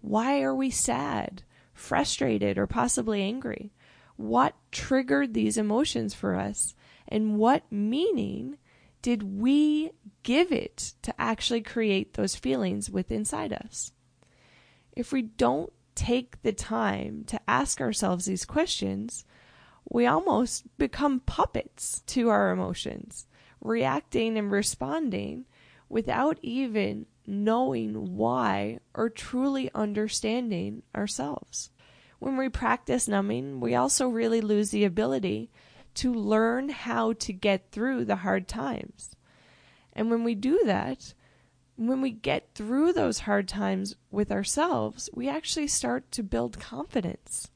Why 0.00 0.40
are 0.40 0.54
we 0.54 0.70
sad, 0.70 1.42
frustrated, 1.74 2.56
or 2.56 2.66
possibly 2.66 3.20
angry? 3.20 3.74
What 4.16 4.54
triggered 4.72 5.34
these 5.34 5.58
emotions 5.58 6.14
for 6.14 6.34
us? 6.34 6.74
And 7.06 7.36
what 7.36 7.70
meaning 7.70 8.56
did 9.02 9.38
we 9.38 9.90
give 10.22 10.50
it 10.50 10.94
to 11.02 11.14
actually 11.20 11.60
create 11.60 12.14
those 12.14 12.36
feelings 12.36 12.88
within 12.88 13.18
inside 13.18 13.52
us? 13.52 13.92
If 14.96 15.12
we 15.12 15.22
don't 15.22 15.72
take 15.94 16.42
the 16.42 16.52
time 16.52 17.24
to 17.28 17.40
ask 17.46 17.80
ourselves 17.80 18.24
these 18.24 18.46
questions, 18.46 19.24
we 19.88 20.06
almost 20.06 20.64
become 20.78 21.20
puppets 21.20 22.02
to 22.06 22.30
our 22.30 22.50
emotions, 22.50 23.26
reacting 23.60 24.36
and 24.38 24.50
responding 24.50 25.44
without 25.88 26.38
even 26.42 27.06
knowing 27.26 28.16
why 28.16 28.78
or 28.94 29.10
truly 29.10 29.70
understanding 29.74 30.82
ourselves. 30.94 31.70
When 32.18 32.36
we 32.36 32.48
practice 32.48 33.06
numbing, 33.06 33.60
we 33.60 33.74
also 33.74 34.08
really 34.08 34.40
lose 34.40 34.70
the 34.70 34.84
ability 34.84 35.50
to 35.96 36.12
learn 36.12 36.70
how 36.70 37.12
to 37.14 37.32
get 37.32 37.70
through 37.70 38.04
the 38.04 38.16
hard 38.16 38.48
times. 38.48 39.14
And 39.92 40.10
when 40.10 40.24
we 40.24 40.34
do 40.34 40.62
that, 40.64 41.14
when 41.76 42.00
we 42.00 42.10
get 42.10 42.48
through 42.54 42.92
those 42.92 43.20
hard 43.20 43.46
times 43.46 43.96
with 44.10 44.32
ourselves, 44.32 45.10
we 45.12 45.28
actually 45.28 45.68
start 45.68 46.10
to 46.12 46.22
build 46.22 46.58
confidence. 46.58 47.50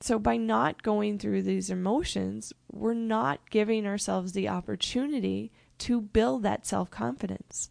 So, 0.00 0.18
by 0.18 0.36
not 0.36 0.82
going 0.82 1.18
through 1.18 1.42
these 1.42 1.70
emotions, 1.70 2.52
we're 2.70 2.94
not 2.94 3.50
giving 3.50 3.86
ourselves 3.86 4.32
the 4.32 4.48
opportunity 4.48 5.50
to 5.78 6.00
build 6.00 6.42
that 6.42 6.66
self 6.66 6.90
confidence. 6.90 7.70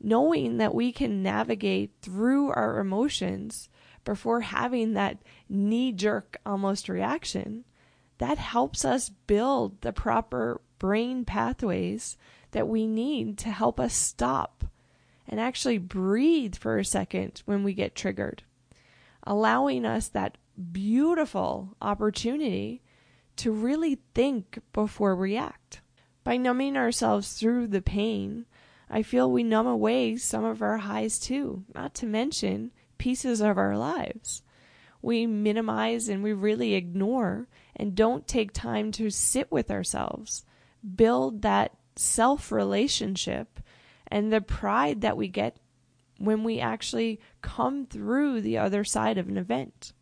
Knowing 0.00 0.58
that 0.58 0.74
we 0.74 0.92
can 0.92 1.22
navigate 1.22 1.92
through 2.00 2.50
our 2.50 2.78
emotions 2.78 3.68
before 4.04 4.40
having 4.40 4.94
that 4.94 5.18
knee 5.48 5.92
jerk 5.92 6.36
almost 6.46 6.88
reaction 6.88 7.64
that 8.18 8.38
helps 8.38 8.84
us 8.84 9.08
build 9.08 9.80
the 9.80 9.92
proper 9.92 10.60
brain 10.78 11.24
pathways 11.24 12.16
that 12.52 12.68
we 12.68 12.86
need 12.86 13.36
to 13.38 13.50
help 13.50 13.78
us 13.80 13.94
stop 13.94 14.64
and 15.28 15.40
actually 15.40 15.78
breathe 15.78 16.54
for 16.54 16.78
a 16.78 16.84
second 16.84 17.42
when 17.44 17.64
we 17.64 17.74
get 17.74 17.94
triggered, 17.94 18.42
allowing 19.24 19.84
us 19.84 20.08
that 20.08 20.38
beautiful 20.72 21.76
opportunity 21.80 22.82
to 23.36 23.50
really 23.50 23.98
think 24.14 24.58
before 24.72 25.16
we 25.16 25.36
act. 25.36 25.80
By 26.24 26.36
numbing 26.36 26.76
ourselves 26.76 27.32
through 27.32 27.68
the 27.68 27.82
pain, 27.82 28.46
I 28.90 29.02
feel 29.02 29.30
we 29.30 29.42
numb 29.42 29.66
away 29.66 30.16
some 30.16 30.44
of 30.44 30.62
our 30.62 30.78
highs 30.78 31.18
too, 31.18 31.64
not 31.74 31.94
to 31.94 32.06
mention 32.06 32.72
pieces 32.98 33.40
of 33.40 33.58
our 33.58 33.76
lives. 33.76 34.42
We 35.00 35.26
minimize 35.26 36.08
and 36.08 36.22
we 36.22 36.32
really 36.32 36.74
ignore 36.74 37.48
and 37.74 37.94
don't 37.94 38.28
take 38.28 38.52
time 38.52 38.92
to 38.92 39.10
sit 39.10 39.50
with 39.50 39.70
ourselves, 39.70 40.44
build 40.94 41.42
that 41.42 41.72
self 41.96 42.52
relationship 42.52 43.60
and 44.06 44.32
the 44.32 44.40
pride 44.40 45.00
that 45.00 45.16
we 45.16 45.28
get 45.28 45.56
when 46.18 46.44
we 46.44 46.60
actually 46.60 47.20
come 47.40 47.86
through 47.86 48.40
the 48.40 48.58
other 48.58 48.84
side 48.84 49.18
of 49.18 49.28
an 49.28 49.36
event. 49.36 49.92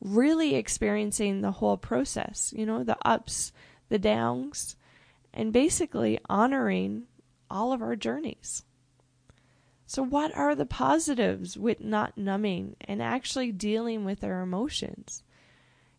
Really 0.00 0.54
experiencing 0.54 1.40
the 1.40 1.52
whole 1.52 1.76
process, 1.76 2.52
you 2.56 2.66
know, 2.66 2.82
the 2.82 2.96
ups, 3.06 3.52
the 3.88 3.98
downs, 3.98 4.76
and 5.32 5.52
basically 5.52 6.18
honoring 6.28 7.04
all 7.50 7.72
of 7.72 7.82
our 7.82 7.94
journeys. 7.94 8.64
So, 9.86 10.02
what 10.02 10.34
are 10.34 10.54
the 10.54 10.64
positives 10.64 11.58
with 11.58 11.82
not 11.82 12.16
numbing 12.16 12.76
and 12.80 13.02
actually 13.02 13.52
dealing 13.52 14.06
with 14.06 14.24
our 14.24 14.40
emotions? 14.40 15.22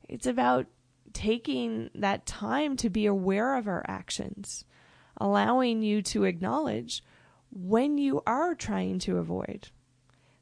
It's 0.10 0.26
about 0.26 0.66
taking 1.14 1.92
that 1.94 2.26
time 2.26 2.76
to 2.78 2.90
be 2.90 3.06
aware 3.06 3.56
of 3.56 3.68
our 3.68 3.86
actions, 3.88 4.66
allowing 5.24 5.82
you 5.82 6.02
to 6.02 6.26
acknowledge 6.26 7.02
when 7.50 7.98
you 7.98 8.22
are 8.28 8.54
trying 8.54 9.00
to 9.00 9.18
avoid. 9.18 9.70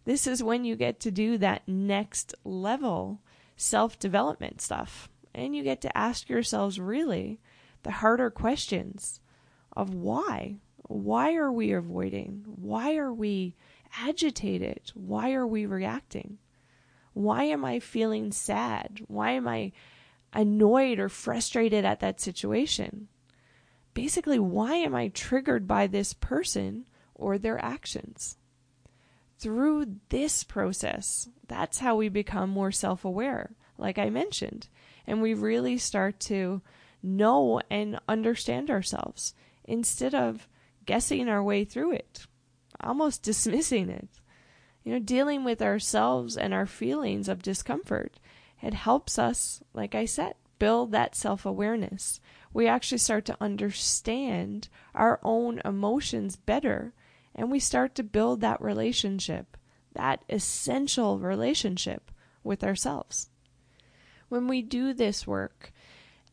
This 0.05 0.25
is 0.25 0.41
when 0.41 0.65
you 0.65 0.75
get 0.75 0.99
to 1.01 1.11
do 1.11 1.37
that 1.37 1.67
next 1.67 2.33
level 2.43 3.21
self 3.55 3.99
development 3.99 4.59
stuff. 4.59 5.07
And 5.35 5.55
you 5.55 5.63
get 5.63 5.81
to 5.81 5.95
ask 5.95 6.29
yourselves 6.29 6.79
really 6.79 7.39
the 7.83 7.91
harder 7.91 8.31
questions 8.31 9.21
of 9.77 9.93
why. 9.93 10.57
Why 10.87 11.35
are 11.35 11.51
we 11.51 11.71
avoiding? 11.73 12.43
Why 12.47 12.95
are 12.95 13.13
we 13.13 13.55
agitated? 13.99 14.91
Why 14.95 15.33
are 15.33 15.45
we 15.45 15.67
reacting? 15.67 16.39
Why 17.13 17.43
am 17.43 17.63
I 17.63 17.79
feeling 17.79 18.31
sad? 18.31 19.01
Why 19.07 19.31
am 19.31 19.47
I 19.47 19.73
annoyed 20.33 20.97
or 20.97 21.07
frustrated 21.07 21.85
at 21.85 21.99
that 21.99 22.19
situation? 22.19 23.09
Basically, 23.93 24.39
why 24.39 24.75
am 24.75 24.95
I 24.95 25.09
triggered 25.09 25.67
by 25.67 25.87
this 25.87 26.13
person 26.13 26.85
or 27.15 27.37
their 27.37 27.63
actions? 27.63 28.37
Through 29.37 29.95
this 30.09 30.43
process, 30.43 31.27
that's 31.47 31.79
how 31.79 31.95
we 31.95 32.09
become 32.09 32.49
more 32.49 32.71
self 32.71 33.03
aware, 33.03 33.55
like 33.77 33.97
I 33.97 34.09
mentioned. 34.09 34.67
and 35.07 35.21
we 35.21 35.33
really 35.33 35.77
start 35.77 36.19
to 36.19 36.61
know 37.03 37.59
and 37.71 37.99
understand 38.07 38.69
ourselves 38.69 39.33
instead 39.65 40.13
of 40.13 40.47
guessing 40.85 41.27
our 41.27 41.43
way 41.43 41.65
through 41.65 41.91
it, 41.93 42.27
almost 42.79 43.23
dismissing 43.31 43.89
it. 43.89 44.09
You 44.83 44.93
know, 44.93 44.99
dealing 44.99 45.43
with 45.43 45.61
ourselves 45.61 46.37
and 46.37 46.53
our 46.53 46.65
feelings 46.65 47.27
of 47.27 47.43
discomfort. 47.43 48.19
It 48.61 48.73
helps 48.73 49.19
us, 49.19 49.61
like 49.73 49.93
I 49.95 50.05
said, 50.05 50.33
build 50.59 50.91
that 50.91 51.15
self 51.15 51.45
awareness. 51.45 52.19
We 52.53 52.67
actually 52.67 52.97
start 52.97 53.25
to 53.25 53.37
understand 53.39 54.67
our 54.93 55.19
own 55.23 55.61
emotions 55.63 56.35
better 56.35 56.93
and 57.33 57.49
we 57.49 57.59
start 57.59 57.95
to 57.95 58.03
build 58.03 58.41
that 58.41 58.61
relationship, 58.61 59.57
that 59.93 60.23
essential 60.29 61.19
relationship 61.19 62.11
with 62.43 62.63
ourselves. 62.63 63.29
When 64.29 64.47
we 64.47 64.61
do 64.61 64.93
this 64.93 65.25
work 65.25 65.71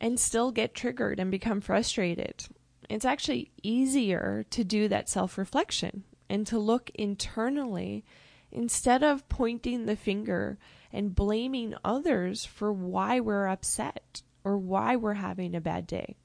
and 0.00 0.18
still 0.18 0.50
get 0.50 0.75
triggered 0.75 1.20
and 1.20 1.30
become 1.30 1.60
frustrated, 1.60 2.44
it's 2.88 3.04
actually 3.04 3.50
easier 3.62 4.44
to 4.50 4.64
do 4.64 4.88
that 4.88 5.08
self 5.08 5.38
reflection 5.38 6.04
and 6.28 6.46
to 6.46 6.58
look 6.58 6.90
internally 6.94 8.04
instead 8.50 9.02
of 9.02 9.28
pointing 9.28 9.87
the 9.87 9.96
finger 9.96 10.58
and 10.92 11.14
blaming 11.14 11.75
others 11.84 12.44
for 12.44 12.72
why 12.72 13.20
we're 13.20 13.46
upset 13.46 14.22
or 14.45 14.59
why 14.59 14.97
we're 14.97 15.14
having 15.14 15.54
a 15.54 15.61
bad 15.61 15.87
day. 15.87 16.16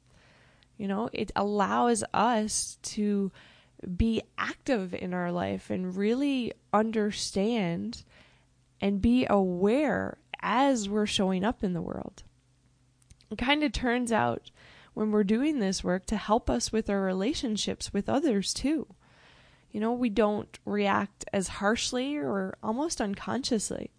You 0.77 0.87
know, 0.87 1.09
it 1.13 1.31
allows 1.35 2.03
us 2.13 2.77
to 2.83 3.31
be 3.97 4.21
active 4.37 4.93
in 4.93 5.13
our 5.13 5.31
life 5.31 5.69
and 5.69 5.95
really 5.95 6.53
understand 6.71 8.03
and 8.81 9.01
be 9.01 9.25
aware 9.29 10.17
as 10.41 10.89
we're 10.89 11.05
showing 11.05 11.43
up 11.43 11.63
in 11.63 11.73
the 11.73 11.81
world. 11.81 12.23
It 13.31 13.37
kind 13.37 13.63
of 13.63 13.71
turns 13.71 14.11
out 14.11 14.51
when 14.93 15.11
we're 15.11 15.23
doing 15.23 15.59
this 15.59 15.83
work 15.83 16.05
to 16.07 16.17
help 16.17 16.49
us 16.49 16.71
with 16.71 16.89
our 16.89 17.01
relationships 17.01 17.93
with 17.93 18.09
others 18.09 18.53
too. 18.53 18.87
You 19.71 19.79
know, 19.79 19.93
we 19.93 20.09
don't 20.09 20.59
react 20.65 21.25
as 21.33 21.47
harshly 21.47 22.15
or 22.15 22.57
almost 22.61 23.01
unconsciously. 23.01 23.91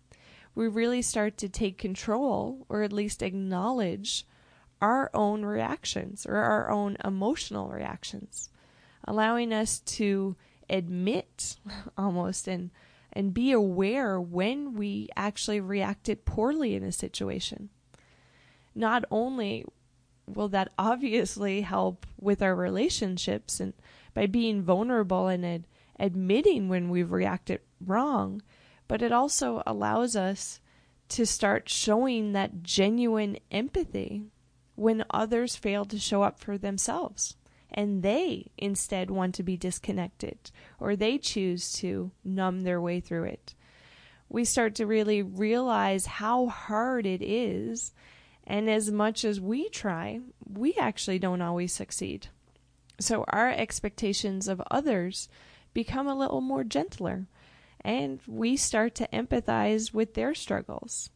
We 0.55 0.69
really 0.69 1.03
start 1.03 1.37
to 1.39 1.49
take 1.49 1.79
control 1.79 2.67
or 2.69 2.83
at 2.83 2.93
least 2.93 3.23
acknowledge 3.23 4.27
our 4.81 5.11
own 5.15 5.45
reactions 5.45 6.27
or 6.27 6.37
our 6.37 6.71
own 6.71 6.97
emotional 7.05 7.69
reactions 7.69 8.51
allowing 9.07 9.53
us 9.53 9.81
to 9.81 10.37
admit 10.69 11.57
almost 11.99 12.49
and 12.49 12.71
and 13.17 13.33
be 13.33 13.53
aware 13.53 14.21
when 14.21 14.75
we 14.75 15.09
actually 15.15 15.61
reacted 15.61 16.25
poorly 16.25 16.75
in 16.75 16.83
a 16.83 16.91
situation. 16.91 17.69
Not 18.75 19.05
only 19.09 19.65
will 20.27 20.49
that 20.49 20.73
obviously 20.77 21.61
help 21.61 22.07
with 22.21 22.43
our 22.43 22.57
relationships 22.57 23.61
and 23.61 23.73
by 24.15 24.27
being 24.27 24.63
vulnerable 24.63 25.29
and 25.29 25.47
ad- 25.47 25.69
admitting 26.01 26.69
when 26.69 26.89
we've 26.89 27.13
reacted 27.13 27.61
wrong, 27.81 28.43
but 28.89 29.03
it 29.03 29.13
also 29.13 29.63
allows 29.67 30.17
us 30.17 30.61
to 31.09 31.25
start 31.27 31.69
showing 31.69 32.33
that 32.33 32.63
genuine 32.63 33.39
empathy 33.51 34.25
when 34.75 35.05
others 35.11 35.57
fail 35.57 35.85
to 35.85 35.99
show 35.99 36.23
up 36.23 36.39
for 36.39 36.59
themselves 36.59 37.37
and 37.75 38.03
they 38.03 38.51
instead 38.57 39.11
want 39.11 39.35
to 39.35 39.43
be 39.43 39.57
disconnected 39.57 40.51
or 40.79 40.95
they 40.95 41.19
choose 41.19 41.73
to 41.73 42.13
numb 42.25 42.63
their 42.63 42.81
way 42.81 43.01
through 43.01 43.25
it. 43.25 43.55
We 44.29 44.45
start 44.45 44.77
to 44.77 44.87
really 44.87 45.23
realize 45.23 46.07
how 46.07 46.47
hard 46.47 47.05
it 47.05 47.21
is, 47.23 47.93
and 48.45 48.71
as 48.71 48.91
much 48.91 49.25
as 49.25 49.41
we 49.41 49.69
try, 49.69 50.21
we 50.49 50.75
actually 50.75 51.19
don't 51.19 51.43
always 51.43 51.73
succeed. 51.73 52.29
So 53.01 53.25
our 53.29 53.51
expectations 53.51 54.49
of 54.49 54.63
others 54.71 55.29
become 55.75 56.07
a 56.07 56.15
little 56.15 56.41
more 56.41 56.65
gentler, 56.65 57.27
and 57.85 58.21
we 58.27 58.57
start 58.57 58.95
to 58.97 59.09
empathize 59.13 59.93
with 59.93 60.15
their 60.15 60.35
struggles. 60.35 61.11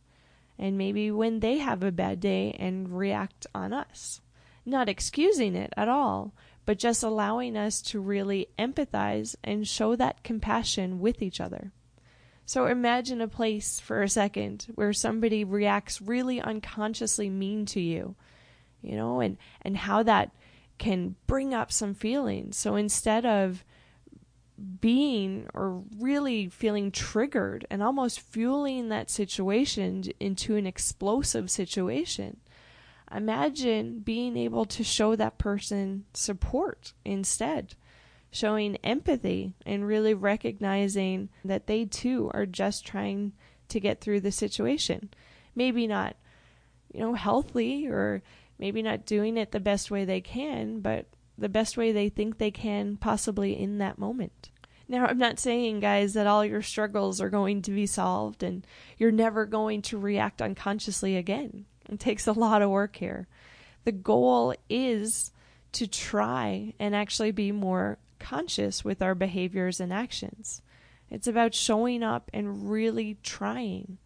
And 0.58 0.76
maybe 0.76 1.10
when 1.10 1.40
they 1.40 1.58
have 1.58 1.82
a 1.82 1.92
bad 1.92 2.20
day 2.20 2.54
and 2.58 2.96
react 2.96 3.46
on 3.54 3.72
us 3.72 4.20
not 4.68 4.88
excusing 4.88 5.56
it 5.56 5.72
at 5.76 5.88
all, 5.88 6.34
but 6.66 6.78
just 6.78 7.02
allowing 7.02 7.56
us 7.56 7.80
to 7.80 8.00
really 8.00 8.48
empathize 8.58 9.34
and 9.42 9.66
show 9.66 9.96
that 9.96 10.22
compassion 10.22 11.00
with 11.00 11.22
each 11.22 11.40
other. 11.40 11.72
So 12.44 12.66
imagine 12.66 13.20
a 13.20 13.28
place 13.28 13.80
for 13.80 14.02
a 14.02 14.08
second 14.08 14.66
where 14.74 14.92
somebody 14.92 15.44
reacts 15.44 16.00
really 16.00 16.40
unconsciously 16.40 17.28
mean 17.28 17.66
to 17.66 17.80
you, 17.80 18.14
you 18.82 18.96
know, 18.96 19.20
and, 19.20 19.36
and 19.62 19.76
how 19.76 20.02
that 20.04 20.30
can 20.78 21.16
bring 21.26 21.52
up 21.52 21.72
some 21.72 21.94
feelings. 21.94 22.56
So 22.56 22.76
instead 22.76 23.26
of 23.26 23.64
being 24.80 25.48
or 25.54 25.82
really 25.98 26.48
feeling 26.48 26.90
triggered 26.90 27.66
and 27.70 27.82
almost 27.82 28.20
fueling 28.20 28.88
that 28.88 29.10
situation 29.10 30.04
into 30.20 30.56
an 30.56 30.66
explosive 30.66 31.50
situation, 31.50 32.38
Imagine 33.14 34.00
being 34.00 34.36
able 34.36 34.66
to 34.66 34.84
show 34.84 35.16
that 35.16 35.38
person 35.38 36.04
support 36.12 36.92
instead, 37.04 37.74
showing 38.30 38.76
empathy 38.76 39.54
and 39.64 39.86
really 39.86 40.12
recognizing 40.12 41.30
that 41.44 41.66
they 41.66 41.86
too 41.86 42.30
are 42.34 42.44
just 42.44 42.86
trying 42.86 43.32
to 43.68 43.80
get 43.80 44.00
through 44.00 44.20
the 44.20 44.32
situation. 44.32 45.08
Maybe 45.54 45.86
not, 45.86 46.16
you 46.92 47.00
know, 47.00 47.14
healthy 47.14 47.88
or 47.88 48.22
maybe 48.58 48.82
not 48.82 49.06
doing 49.06 49.38
it 49.38 49.52
the 49.52 49.60
best 49.60 49.90
way 49.90 50.04
they 50.04 50.20
can, 50.20 50.80
but 50.80 51.06
the 51.38 51.48
best 51.48 51.76
way 51.76 51.92
they 51.92 52.08
think 52.08 52.36
they 52.36 52.50
can 52.50 52.96
possibly 52.96 53.58
in 53.58 53.78
that 53.78 53.98
moment. 53.98 54.50
Now, 54.88 55.06
I'm 55.06 55.18
not 55.18 55.38
saying, 55.38 55.80
guys, 55.80 56.14
that 56.14 56.26
all 56.26 56.44
your 56.44 56.62
struggles 56.62 57.20
are 57.20 57.30
going 57.30 57.62
to 57.62 57.70
be 57.70 57.86
solved 57.86 58.42
and 58.42 58.66
you're 58.96 59.12
never 59.12 59.44
going 59.44 59.82
to 59.82 59.98
react 59.98 60.42
unconsciously 60.42 61.16
again. 61.16 61.66
It 61.90 62.00
takes 62.00 62.26
a 62.26 62.32
lot 62.32 62.62
of 62.62 62.70
work 62.70 62.96
here. 62.96 63.28
The 63.84 63.92
goal 63.92 64.54
is 64.68 65.30
to 65.72 65.86
try 65.86 66.74
and 66.78 66.96
actually 66.96 67.32
be 67.32 67.52
more 67.52 67.98
conscious 68.18 68.84
with 68.84 69.02
our 69.02 69.14
behaviors 69.14 69.78
and 69.78 69.92
actions. 69.92 70.62
It's 71.10 71.26
about 71.26 71.54
showing 71.54 72.02
up 72.02 72.30
and 72.34 72.70
really 72.70 73.18
trying, 73.22 73.98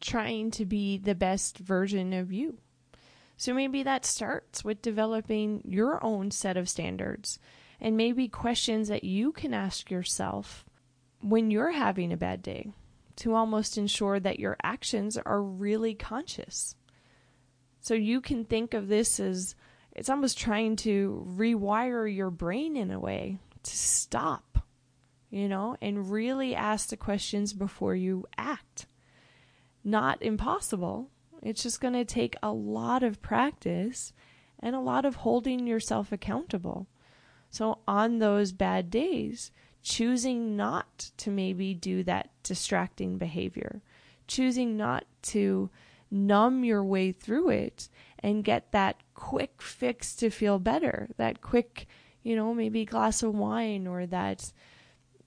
trying 0.00 0.50
to 0.52 0.64
be 0.64 0.96
the 0.96 1.14
best 1.14 1.58
version 1.58 2.12
of 2.12 2.32
you. 2.32 2.58
So 3.36 3.52
maybe 3.52 3.82
that 3.82 4.04
starts 4.04 4.64
with 4.64 4.82
developing 4.82 5.62
your 5.64 6.02
own 6.02 6.30
set 6.30 6.56
of 6.56 6.68
standards 6.68 7.38
and 7.80 7.96
maybe 7.96 8.28
questions 8.28 8.88
that 8.88 9.04
you 9.04 9.32
can 9.32 9.52
ask 9.52 9.90
yourself 9.90 10.64
when 11.20 11.50
you're 11.50 11.72
having 11.72 12.12
a 12.12 12.16
bad 12.16 12.42
day 12.42 12.70
to 13.16 13.34
almost 13.34 13.78
ensure 13.78 14.20
that 14.20 14.38
your 14.38 14.56
actions 14.62 15.18
are 15.18 15.42
really 15.42 15.94
conscious. 15.94 16.74
So 17.80 17.94
you 17.94 18.20
can 18.20 18.44
think 18.44 18.74
of 18.74 18.88
this 18.88 19.20
as 19.20 19.54
it's 19.92 20.10
almost 20.10 20.38
trying 20.38 20.76
to 20.76 21.26
rewire 21.36 22.14
your 22.14 22.30
brain 22.30 22.76
in 22.76 22.90
a 22.90 23.00
way 23.00 23.38
to 23.62 23.76
stop, 23.76 24.58
you 25.30 25.48
know, 25.48 25.76
and 25.80 26.10
really 26.10 26.54
ask 26.54 26.88
the 26.88 26.96
questions 26.96 27.52
before 27.52 27.94
you 27.94 28.26
act. 28.36 28.86
Not 29.82 30.22
impossible. 30.22 31.10
It's 31.42 31.62
just 31.62 31.80
going 31.80 31.94
to 31.94 32.04
take 32.04 32.36
a 32.42 32.52
lot 32.52 33.02
of 33.02 33.22
practice 33.22 34.12
and 34.60 34.74
a 34.74 34.80
lot 34.80 35.04
of 35.04 35.16
holding 35.16 35.66
yourself 35.66 36.12
accountable. 36.12 36.86
So 37.50 37.78
on 37.86 38.18
those 38.18 38.52
bad 38.52 38.90
days, 38.90 39.50
choosing 39.82 40.56
not 40.56 41.10
to 41.18 41.30
maybe 41.30 41.72
do 41.72 42.02
that 42.02 42.30
distracting 42.42 43.18
behavior, 43.18 43.82
choosing 44.26 44.76
not 44.76 45.04
to 45.22 45.70
numb 46.10 46.64
your 46.64 46.84
way 46.84 47.12
through 47.12 47.50
it 47.50 47.88
and 48.18 48.44
get 48.44 48.72
that 48.72 48.96
quick 49.14 49.62
fix 49.62 50.14
to 50.16 50.30
feel 50.30 50.58
better, 50.58 51.08
that 51.16 51.40
quick, 51.40 51.86
you 52.22 52.34
know, 52.34 52.52
maybe 52.52 52.84
glass 52.84 53.22
of 53.22 53.34
wine 53.34 53.86
or 53.86 54.06
that 54.06 54.52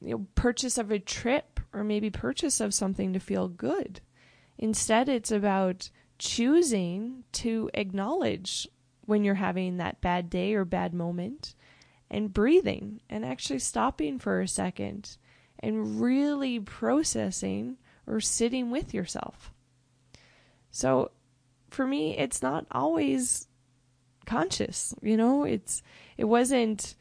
you 0.01 0.11
know, 0.11 0.25
purchase 0.35 0.77
of 0.77 0.91
a 0.91 0.99
trip 0.99 1.59
or 1.73 1.83
maybe 1.83 2.09
purchase 2.09 2.59
of 2.59 2.73
something 2.73 3.13
to 3.13 3.19
feel 3.19 3.47
good. 3.47 4.01
Instead, 4.59 5.07
it's 5.07 5.31
about 5.31 5.89
choosing 6.19 7.23
to 7.31 7.69
acknowledge 7.73 8.67
when 9.05 9.23
you're 9.23 9.35
having 9.35 9.77
that 9.77 10.01
bad 10.01 10.29
day 10.29 10.53
or 10.53 10.65
bad 10.65 10.93
moment 10.93 11.55
and 12.11 12.33
breathing 12.33 12.99
and 13.09 13.25
actually 13.25 13.57
stopping 13.57 14.19
for 14.19 14.41
a 14.41 14.47
second 14.47 15.17
and 15.59 16.01
really 16.01 16.59
processing 16.59 17.77
or 18.05 18.19
sitting 18.19 18.69
with 18.69 18.93
yourself. 18.93 19.51
So 20.71 21.11
for 21.69 21.87
me, 21.87 22.17
it's 22.17 22.41
not 22.41 22.65
always 22.69 23.47
conscious, 24.25 24.93
you 25.01 25.15
know, 25.15 25.43
it's 25.43 25.81
it 26.17 26.25
wasn't 26.25 26.95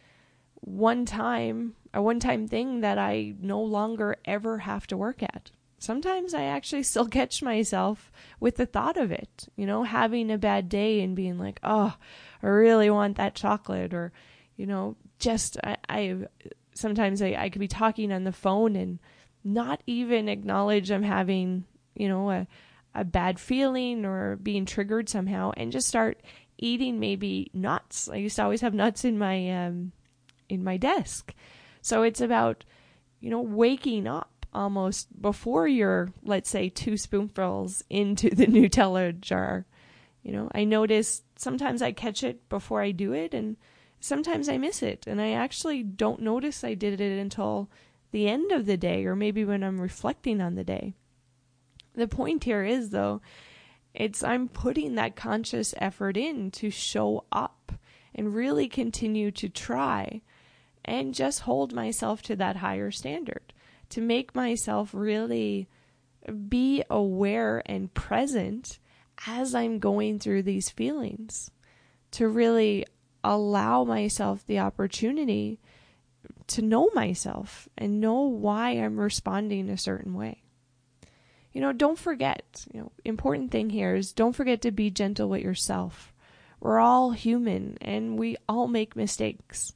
one 0.60 1.04
time 1.04 1.74
a 1.92 2.00
one 2.00 2.20
time 2.20 2.46
thing 2.46 2.82
that 2.82 2.98
I 2.98 3.34
no 3.40 3.60
longer 3.60 4.16
ever 4.24 4.58
have 4.58 4.86
to 4.88 4.96
work 4.96 5.22
at. 5.22 5.50
Sometimes 5.78 6.34
I 6.34 6.44
actually 6.44 6.82
still 6.82 7.06
catch 7.06 7.42
myself 7.42 8.10
with 8.40 8.56
the 8.56 8.66
thought 8.66 8.96
of 8.96 9.10
it, 9.10 9.48
you 9.56 9.66
know, 9.66 9.84
having 9.84 10.30
a 10.30 10.38
bad 10.38 10.68
day 10.68 11.00
and 11.00 11.16
being 11.16 11.38
like, 11.38 11.60
oh, 11.62 11.94
I 12.42 12.46
really 12.46 12.90
want 12.90 13.16
that 13.16 13.34
chocolate, 13.34 13.94
or, 13.94 14.12
you 14.56 14.66
know, 14.66 14.96
just 15.18 15.56
I, 15.64 15.76
I 15.88 16.16
sometimes 16.74 17.22
I, 17.22 17.34
I 17.38 17.48
could 17.48 17.60
be 17.60 17.68
talking 17.68 18.12
on 18.12 18.24
the 18.24 18.32
phone 18.32 18.76
and 18.76 18.98
not 19.44 19.82
even 19.86 20.28
acknowledge 20.28 20.90
I'm 20.90 21.02
having, 21.02 21.64
you 21.94 22.08
know, 22.08 22.30
a, 22.30 22.46
a 22.94 23.04
bad 23.04 23.38
feeling 23.38 24.04
or 24.04 24.36
being 24.36 24.64
triggered 24.64 25.08
somehow 25.08 25.52
and 25.56 25.72
just 25.72 25.88
start 25.88 26.20
eating 26.58 26.98
maybe 26.98 27.50
nuts. 27.54 28.08
I 28.08 28.16
used 28.16 28.36
to 28.36 28.42
always 28.42 28.60
have 28.60 28.74
nuts 28.74 29.04
in 29.04 29.18
my 29.18 29.66
um 29.66 29.92
in 30.48 30.64
my 30.64 30.76
desk. 30.76 31.34
So 31.82 32.02
it's 32.02 32.20
about, 32.20 32.64
you 33.20 33.30
know, 33.30 33.40
waking 33.40 34.06
up 34.06 34.37
almost 34.52 35.20
before 35.20 35.68
you're, 35.68 36.12
let's 36.22 36.50
say, 36.50 36.68
two 36.68 36.96
spoonfuls 36.96 37.82
into 37.90 38.30
the 38.30 38.46
Nutella 38.48 39.18
jar. 39.18 39.66
You 40.22 40.32
know, 40.32 40.50
I 40.54 40.64
notice 40.64 41.22
sometimes 41.36 41.82
I 41.82 41.92
catch 41.92 42.22
it 42.22 42.48
before 42.48 42.82
I 42.82 42.90
do 42.90 43.12
it, 43.12 43.34
and 43.34 43.56
sometimes 44.00 44.48
I 44.48 44.58
miss 44.58 44.82
it. 44.82 45.06
And 45.06 45.20
I 45.20 45.32
actually 45.32 45.82
don't 45.82 46.22
notice 46.22 46.64
I 46.64 46.74
did 46.74 47.00
it 47.00 47.18
until 47.18 47.70
the 48.10 48.28
end 48.28 48.52
of 48.52 48.66
the 48.66 48.76
day, 48.76 49.04
or 49.04 49.14
maybe 49.14 49.44
when 49.44 49.62
I'm 49.62 49.80
reflecting 49.80 50.40
on 50.40 50.54
the 50.54 50.64
day. 50.64 50.94
The 51.94 52.08
point 52.08 52.44
here 52.44 52.64
is, 52.64 52.90
though, 52.90 53.20
it's 53.94 54.22
I'm 54.22 54.48
putting 54.48 54.94
that 54.94 55.16
conscious 55.16 55.74
effort 55.78 56.16
in 56.16 56.50
to 56.52 56.70
show 56.70 57.24
up 57.32 57.72
and 58.14 58.34
really 58.34 58.68
continue 58.68 59.30
to 59.32 59.48
try 59.48 60.22
and 60.84 61.14
just 61.14 61.40
hold 61.40 61.72
myself 61.72 62.22
to 62.22 62.36
that 62.36 62.56
higher 62.56 62.90
standard 62.90 63.52
to 63.90 64.00
make 64.00 64.34
myself 64.34 64.90
really 64.92 65.68
be 66.48 66.84
aware 66.90 67.62
and 67.66 67.92
present 67.94 68.78
as 69.26 69.54
I'm 69.54 69.78
going 69.78 70.18
through 70.18 70.42
these 70.42 70.70
feelings, 70.70 71.50
to 72.12 72.28
really 72.28 72.86
allow 73.24 73.84
myself 73.84 74.46
the 74.46 74.60
opportunity 74.60 75.60
to 76.46 76.62
know 76.62 76.90
myself 76.94 77.68
and 77.76 78.00
know 78.00 78.22
why 78.22 78.70
I'm 78.70 78.98
responding 78.98 79.68
a 79.68 79.76
certain 79.76 80.14
way. 80.14 80.42
You 81.52 81.60
know, 81.60 81.72
don't 81.72 81.98
forget, 81.98 82.64
you 82.72 82.80
know, 82.80 82.92
important 83.04 83.50
thing 83.50 83.70
here 83.70 83.94
is 83.94 84.12
don't 84.12 84.34
forget 84.36 84.62
to 84.62 84.70
be 84.70 84.90
gentle 84.90 85.28
with 85.28 85.42
yourself. 85.42 86.12
We're 86.60 86.78
all 86.78 87.10
human 87.10 87.78
and 87.80 88.18
we 88.18 88.36
all 88.48 88.68
make 88.68 88.96
mistakes. 88.96 89.74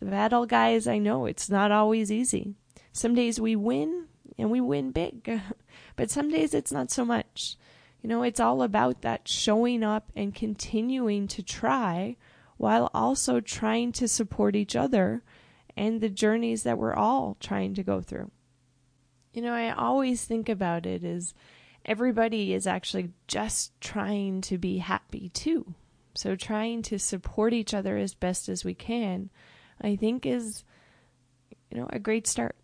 The 0.00 0.06
battle 0.06 0.46
guys, 0.46 0.86
I 0.86 0.98
know 0.98 1.26
it's 1.26 1.50
not 1.50 1.72
always 1.72 2.10
easy. 2.10 2.54
Some 2.92 3.14
days 3.14 3.40
we 3.40 3.56
win 3.56 4.06
and 4.38 4.50
we 4.50 4.60
win 4.60 4.90
big, 4.90 5.40
but 5.96 6.10
some 6.10 6.30
days 6.30 6.54
it's 6.54 6.72
not 6.72 6.90
so 6.90 7.04
much. 7.04 7.56
You 8.02 8.08
know, 8.08 8.22
it's 8.22 8.40
all 8.40 8.62
about 8.62 9.02
that 9.02 9.28
showing 9.28 9.82
up 9.82 10.10
and 10.16 10.34
continuing 10.34 11.28
to 11.28 11.42
try 11.42 12.16
while 12.56 12.90
also 12.94 13.40
trying 13.40 13.92
to 13.92 14.08
support 14.08 14.56
each 14.56 14.74
other 14.74 15.22
and 15.76 16.00
the 16.00 16.08
journeys 16.08 16.62
that 16.62 16.78
we're 16.78 16.94
all 16.94 17.36
trying 17.40 17.74
to 17.74 17.82
go 17.82 18.00
through. 18.00 18.30
You 19.32 19.42
know, 19.42 19.52
I 19.52 19.70
always 19.70 20.24
think 20.24 20.48
about 20.48 20.86
it 20.86 21.04
as 21.04 21.34
everybody 21.84 22.52
is 22.52 22.66
actually 22.66 23.10
just 23.28 23.78
trying 23.80 24.40
to 24.42 24.58
be 24.58 24.78
happy 24.78 25.28
too. 25.30 25.74
So 26.14 26.34
trying 26.34 26.82
to 26.82 26.98
support 26.98 27.52
each 27.52 27.72
other 27.72 27.96
as 27.96 28.14
best 28.14 28.48
as 28.48 28.64
we 28.64 28.74
can, 28.74 29.30
I 29.80 29.96
think 29.96 30.26
is 30.26 30.64
you 31.70 31.78
know, 31.78 31.88
a 31.90 31.98
great 31.98 32.26
start. 32.26 32.56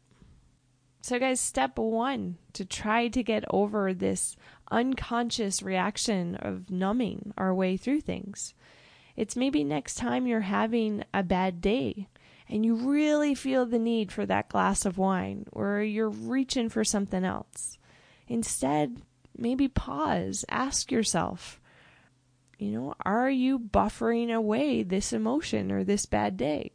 So, 1.07 1.21
guys, 1.21 1.41
step 1.41 1.79
one 1.79 2.39
to 2.55 2.65
try 2.65 3.07
to 3.07 3.23
get 3.23 3.45
over 3.51 3.95
this 3.95 4.37
unconscious 4.73 5.63
reaction 5.63 6.35
of 6.35 6.69
numbing 6.69 7.33
our 7.39 7.55
way 7.55 7.77
through 7.77 8.01
things. 8.01 8.55
It's 9.15 9.37
maybe 9.37 9.63
next 9.63 9.95
time 9.95 10.27
you're 10.27 10.41
having 10.41 11.05
a 11.15 11.23
bad 11.23 11.61
day 11.61 12.09
and 12.49 12.67
you 12.67 12.75
really 12.75 13.37
feel 13.37 13.67
the 13.67 13.79
need 13.79 14.11
for 14.11 14.27
that 14.27 14.49
glass 14.49 14.85
of 14.85 14.99
wine 14.99 15.47
or 15.53 15.81
you're 15.81 16.11
reaching 16.11 16.69
for 16.69 16.83
something 16.83 17.25
else. 17.25 17.79
Instead, 18.27 19.01
maybe 19.39 19.69
pause, 19.69 20.45
ask 20.49 20.91
yourself, 20.91 21.61
you 22.59 22.73
know, 22.73 22.97
are 23.05 23.31
you 23.31 23.61
buffering 23.61 24.35
away 24.35 24.83
this 24.83 25.13
emotion 25.13 25.71
or 25.71 25.85
this 25.85 26.05
bad 26.05 26.37
day? 26.37 26.73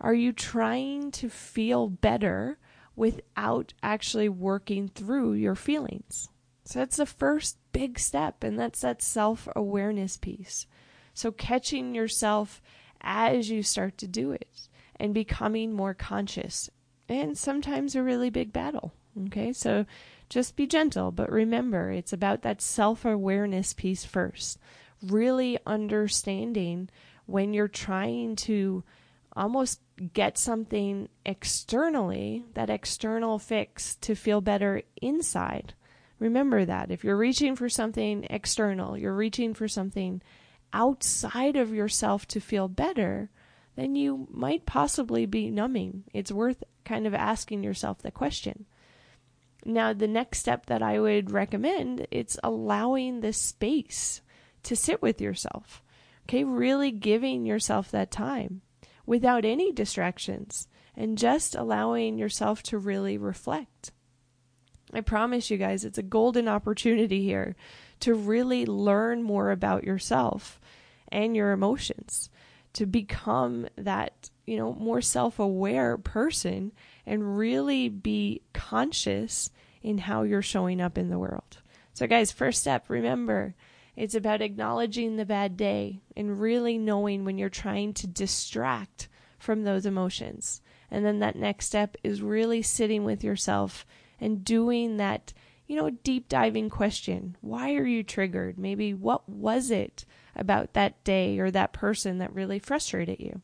Are 0.00 0.14
you 0.14 0.32
trying 0.32 1.12
to 1.12 1.28
feel 1.28 1.88
better 1.88 2.58
without 2.96 3.74
actually 3.82 4.28
working 4.28 4.88
through 4.88 5.34
your 5.34 5.54
feelings. 5.54 6.28
So 6.64 6.80
that's 6.80 6.96
the 6.96 7.06
first 7.06 7.58
big 7.72 7.98
step, 7.98 8.42
and 8.42 8.58
that's 8.58 8.80
that 8.80 9.02
self 9.02 9.46
awareness 9.54 10.16
piece. 10.16 10.66
So 11.14 11.30
catching 11.30 11.94
yourself 11.94 12.60
as 13.00 13.50
you 13.50 13.62
start 13.62 13.98
to 13.98 14.08
do 14.08 14.32
it 14.32 14.68
and 14.96 15.14
becoming 15.14 15.72
more 15.72 15.94
conscious, 15.94 16.68
and 17.08 17.38
sometimes 17.38 17.94
a 17.94 18.02
really 18.02 18.30
big 18.30 18.52
battle. 18.52 18.94
Okay, 19.26 19.52
so 19.52 19.86
just 20.28 20.56
be 20.56 20.66
gentle, 20.66 21.12
but 21.12 21.30
remember 21.30 21.90
it's 21.90 22.12
about 22.12 22.42
that 22.42 22.60
self 22.60 23.04
awareness 23.04 23.72
piece 23.72 24.04
first. 24.04 24.58
Really 25.02 25.58
understanding 25.66 26.88
when 27.26 27.52
you're 27.54 27.68
trying 27.68 28.34
to 28.36 28.82
almost 29.36 29.80
get 30.12 30.38
something 30.38 31.08
externally, 31.24 32.44
that 32.54 32.70
external 32.70 33.38
fix 33.38 33.96
to 33.96 34.14
feel 34.14 34.40
better 34.40 34.82
inside. 35.00 35.74
Remember 36.18 36.64
that. 36.64 36.90
If 36.90 37.04
you're 37.04 37.16
reaching 37.16 37.56
for 37.56 37.68
something 37.68 38.26
external, 38.30 38.96
you're 38.96 39.14
reaching 39.14 39.52
for 39.52 39.68
something 39.68 40.22
outside 40.72 41.56
of 41.56 41.74
yourself 41.74 42.26
to 42.28 42.40
feel 42.40 42.68
better, 42.68 43.30
then 43.76 43.94
you 43.94 44.26
might 44.30 44.64
possibly 44.64 45.26
be 45.26 45.50
numbing. 45.50 46.04
It's 46.14 46.32
worth 46.32 46.64
kind 46.84 47.06
of 47.06 47.14
asking 47.14 47.62
yourself 47.62 47.98
the 47.98 48.10
question. 48.10 48.64
Now, 49.64 49.92
the 49.92 50.08
next 50.08 50.38
step 50.38 50.66
that 50.66 50.82
I 50.82 50.98
would 50.98 51.32
recommend, 51.32 52.06
it's 52.10 52.38
allowing 52.42 53.20
the 53.20 53.32
space 53.32 54.22
to 54.62 54.76
sit 54.76 55.02
with 55.02 55.20
yourself. 55.20 55.82
Okay, 56.24 56.44
really 56.44 56.90
giving 56.90 57.44
yourself 57.44 57.90
that 57.90 58.10
time 58.10 58.62
without 59.06 59.44
any 59.44 59.72
distractions 59.72 60.68
and 60.96 61.16
just 61.16 61.54
allowing 61.54 62.18
yourself 62.18 62.62
to 62.64 62.78
really 62.78 63.16
reflect. 63.16 63.92
I 64.92 65.00
promise 65.00 65.50
you 65.50 65.56
guys, 65.56 65.84
it's 65.84 65.98
a 65.98 66.02
golden 66.02 66.48
opportunity 66.48 67.22
here 67.22 67.56
to 68.00 68.14
really 68.14 68.66
learn 68.66 69.22
more 69.22 69.50
about 69.50 69.84
yourself 69.84 70.60
and 71.08 71.36
your 71.36 71.52
emotions, 71.52 72.30
to 72.74 72.86
become 72.86 73.66
that, 73.76 74.30
you 74.46 74.56
know, 74.56 74.74
more 74.74 75.00
self 75.00 75.38
aware 75.38 75.96
person 75.96 76.72
and 77.04 77.38
really 77.38 77.88
be 77.88 78.42
conscious 78.52 79.50
in 79.82 79.98
how 79.98 80.22
you're 80.22 80.42
showing 80.42 80.80
up 80.80 80.98
in 80.98 81.10
the 81.10 81.18
world. 81.18 81.58
So, 81.94 82.06
guys, 82.06 82.32
first 82.32 82.60
step, 82.60 82.88
remember 82.88 83.54
it's 83.96 84.14
about 84.14 84.42
acknowledging 84.42 85.16
the 85.16 85.24
bad 85.24 85.56
day 85.56 86.02
and 86.16 86.40
really 86.40 86.76
knowing 86.76 87.24
when 87.24 87.38
you're 87.38 87.48
trying 87.48 87.94
to 87.94 88.06
distract 88.06 89.08
from 89.38 89.64
those 89.64 89.86
emotions. 89.86 90.60
And 90.90 91.04
then 91.04 91.18
that 91.20 91.36
next 91.36 91.66
step 91.66 91.96
is 92.04 92.22
really 92.22 92.62
sitting 92.62 93.04
with 93.04 93.24
yourself 93.24 93.86
and 94.20 94.44
doing 94.44 94.98
that, 94.98 95.32
you 95.66 95.76
know, 95.76 95.90
deep 95.90 96.28
diving 96.28 96.68
question. 96.68 97.36
Why 97.40 97.74
are 97.74 97.86
you 97.86 98.02
triggered? 98.02 98.58
Maybe 98.58 98.92
what 98.92 99.28
was 99.28 99.70
it 99.70 100.04
about 100.34 100.74
that 100.74 101.02
day 101.02 101.38
or 101.38 101.50
that 101.50 101.72
person 101.72 102.18
that 102.18 102.34
really 102.34 102.58
frustrated 102.58 103.18
you? 103.18 103.40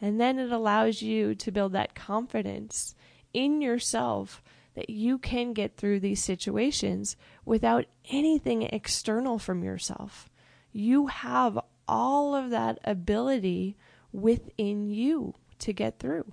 And 0.00 0.20
then 0.20 0.38
it 0.38 0.52
allows 0.52 1.02
you 1.02 1.34
to 1.34 1.52
build 1.52 1.72
that 1.72 1.94
confidence 1.94 2.94
in 3.34 3.60
yourself 3.60 4.42
that 4.74 4.90
you 4.90 5.18
can 5.18 5.52
get 5.52 5.76
through 5.76 6.00
these 6.00 6.22
situations 6.22 7.16
without 7.44 7.86
anything 8.10 8.62
external 8.62 9.38
from 9.38 9.64
yourself. 9.64 10.30
You 10.72 11.08
have 11.08 11.58
all 11.88 12.34
of 12.34 12.50
that 12.50 12.78
ability 12.84 13.76
within 14.12 14.88
you 14.88 15.34
to 15.58 15.72
get 15.72 15.98
through. 15.98 16.32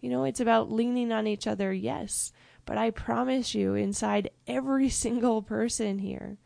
You 0.00 0.10
know, 0.10 0.24
it's 0.24 0.40
about 0.40 0.70
leaning 0.70 1.12
on 1.12 1.26
each 1.26 1.46
other, 1.46 1.72
yes, 1.72 2.32
but 2.64 2.76
I 2.76 2.90
promise 2.90 3.54
you, 3.54 3.74
inside 3.74 4.30
every 4.46 4.88
single 4.90 5.42
person 5.42 6.00
here, 6.00 6.38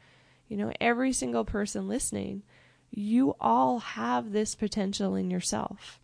you 0.49 0.57
know, 0.57 0.73
every 0.81 1.13
single 1.13 1.45
person 1.45 1.89
listening, 1.89 2.43
you 2.91 3.37
all 3.41 3.79
have 3.81 4.33
this 4.33 4.55
potential 4.55 5.15
in 5.15 5.31
yourself. 5.31 6.01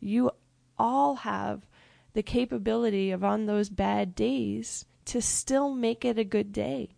You 0.00 0.30
all 0.78 1.16
have 1.16 1.66
the 2.18 2.22
capability 2.24 3.12
of 3.12 3.22
on 3.22 3.46
those 3.46 3.68
bad 3.68 4.12
days 4.16 4.84
to 5.04 5.22
still 5.22 5.72
make 5.72 6.04
it 6.04 6.18
a 6.18 6.24
good 6.24 6.52
day. 6.52 6.88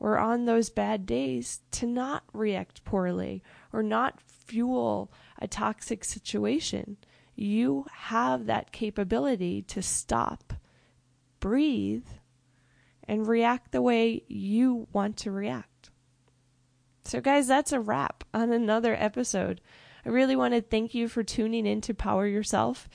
Or 0.00 0.16
on 0.16 0.46
those 0.46 0.70
bad 0.70 1.04
days 1.04 1.60
to 1.72 1.86
not 1.86 2.22
react 2.32 2.82
poorly 2.82 3.42
or 3.74 3.82
not 3.82 4.22
fuel 4.22 5.12
a 5.38 5.46
toxic 5.46 6.02
situation. 6.02 6.96
You 7.36 7.84
have 7.92 8.46
that 8.46 8.72
capability 8.72 9.60
to 9.64 9.82
stop, 9.82 10.54
breathe, 11.40 12.06
and 13.06 13.28
react 13.28 13.72
the 13.72 13.82
way 13.82 14.22
you 14.28 14.88
want 14.94 15.18
to 15.18 15.30
react. 15.30 15.90
So, 17.04 17.20
guys, 17.20 17.46
that's 17.46 17.72
a 17.72 17.80
wrap 17.80 18.24
on 18.32 18.50
another 18.50 18.96
episode. 18.98 19.60
I 20.06 20.08
really 20.08 20.36
want 20.36 20.54
to 20.54 20.62
thank 20.62 20.94
you 20.94 21.06
for 21.06 21.22
tuning 21.22 21.66
in 21.66 21.82
to 21.82 21.92
Power 21.92 22.26
Yourself. 22.26 22.88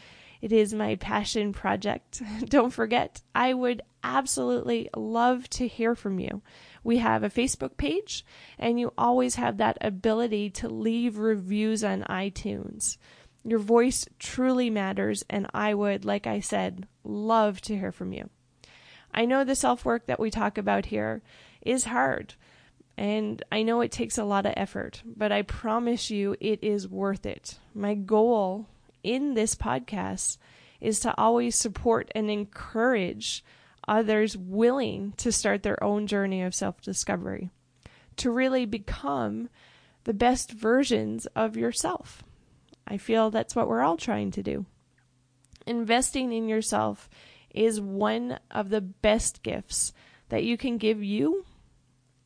It 0.43 0.51
is 0.51 0.73
my 0.73 0.95
passion 0.95 1.53
project. 1.53 2.21
Don't 2.49 2.73
forget, 2.73 3.21
I 3.33 3.53
would 3.53 3.81
absolutely 4.03 4.89
love 4.93 5.49
to 5.51 5.69
hear 5.69 5.95
from 5.95 6.19
you. 6.19 6.41
We 6.83 6.97
have 6.97 7.23
a 7.23 7.29
Facebook 7.29 7.77
page, 7.77 8.25
and 8.59 8.77
you 8.77 8.91
always 8.97 9.35
have 9.35 9.55
that 9.55 9.77
ability 9.79 10.49
to 10.49 10.67
leave 10.67 11.17
reviews 11.17 11.81
on 11.81 12.03
iTunes. 12.09 12.97
Your 13.45 13.59
voice 13.59 14.05
truly 14.19 14.69
matters, 14.69 15.23
and 15.29 15.47
I 15.53 15.73
would, 15.73 16.03
like 16.03 16.27
I 16.27 16.41
said, 16.41 16.89
love 17.05 17.61
to 17.61 17.77
hear 17.77 17.93
from 17.93 18.11
you. 18.11 18.29
I 19.13 19.23
know 19.23 19.45
the 19.45 19.55
self 19.55 19.85
work 19.85 20.07
that 20.07 20.19
we 20.19 20.29
talk 20.29 20.57
about 20.57 20.87
here 20.87 21.21
is 21.61 21.85
hard, 21.85 22.33
and 22.97 23.41
I 23.49 23.63
know 23.63 23.79
it 23.79 23.93
takes 23.93 24.17
a 24.17 24.25
lot 24.25 24.45
of 24.45 24.55
effort, 24.57 25.03
but 25.05 25.31
I 25.31 25.43
promise 25.43 26.09
you 26.09 26.35
it 26.41 26.61
is 26.61 26.85
worth 26.85 27.25
it. 27.25 27.59
My 27.73 27.93
goal 27.93 28.67
in 29.03 29.33
this 29.33 29.55
podcast 29.55 30.37
is 30.81 30.99
to 31.01 31.13
always 31.17 31.55
support 31.55 32.11
and 32.15 32.29
encourage 32.29 33.43
others 33.87 34.37
willing 34.37 35.13
to 35.17 35.31
start 35.31 35.63
their 35.63 35.81
own 35.83 36.07
journey 36.07 36.41
of 36.41 36.55
self 36.55 36.81
discovery, 36.81 37.49
to 38.17 38.31
really 38.31 38.65
become 38.65 39.49
the 40.03 40.13
best 40.13 40.51
versions 40.51 41.25
of 41.35 41.55
yourself. 41.57 42.23
I 42.87 42.97
feel 42.97 43.29
that's 43.29 43.55
what 43.55 43.67
we're 43.67 43.81
all 43.81 43.97
trying 43.97 44.31
to 44.31 44.43
do. 44.43 44.65
Investing 45.65 46.33
in 46.33 46.49
yourself 46.49 47.09
is 47.53 47.79
one 47.79 48.39
of 48.51 48.69
the 48.69 48.81
best 48.81 49.43
gifts 49.43 49.93
that 50.29 50.43
you 50.43 50.57
can 50.57 50.77
give 50.77 51.01
you, 51.03 51.45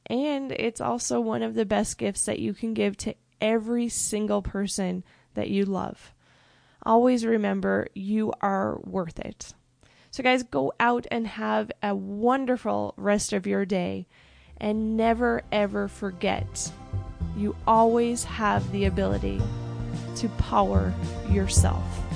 and 0.07 0.51
it's 0.51 0.81
also 0.81 1.19
one 1.19 1.43
of 1.43 1.53
the 1.53 1.65
best 1.65 1.97
gifts 1.97 2.25
that 2.25 2.39
you 2.39 2.53
can 2.53 2.73
give 2.73 2.97
to 2.97 3.15
every 3.39 3.89
single 3.89 4.41
person 4.41 5.03
that 5.35 5.49
you 5.49 5.65
love. 5.65 6.13
Always 6.83 7.25
remember 7.25 7.87
you 7.93 8.33
are 8.41 8.79
worth 8.83 9.19
it. 9.19 9.53
So, 10.11 10.23
guys, 10.23 10.43
go 10.43 10.73
out 10.79 11.05
and 11.11 11.27
have 11.27 11.71
a 11.83 11.93
wonderful 11.95 12.93
rest 12.97 13.33
of 13.33 13.45
your 13.45 13.65
day. 13.65 14.07
And 14.59 14.97
never, 14.97 15.43
ever 15.51 15.87
forget 15.87 16.71
you 17.37 17.55
always 17.67 18.23
have 18.23 18.69
the 18.71 18.85
ability 18.85 19.39
to 20.15 20.27
power 20.29 20.91
yourself. 21.29 22.06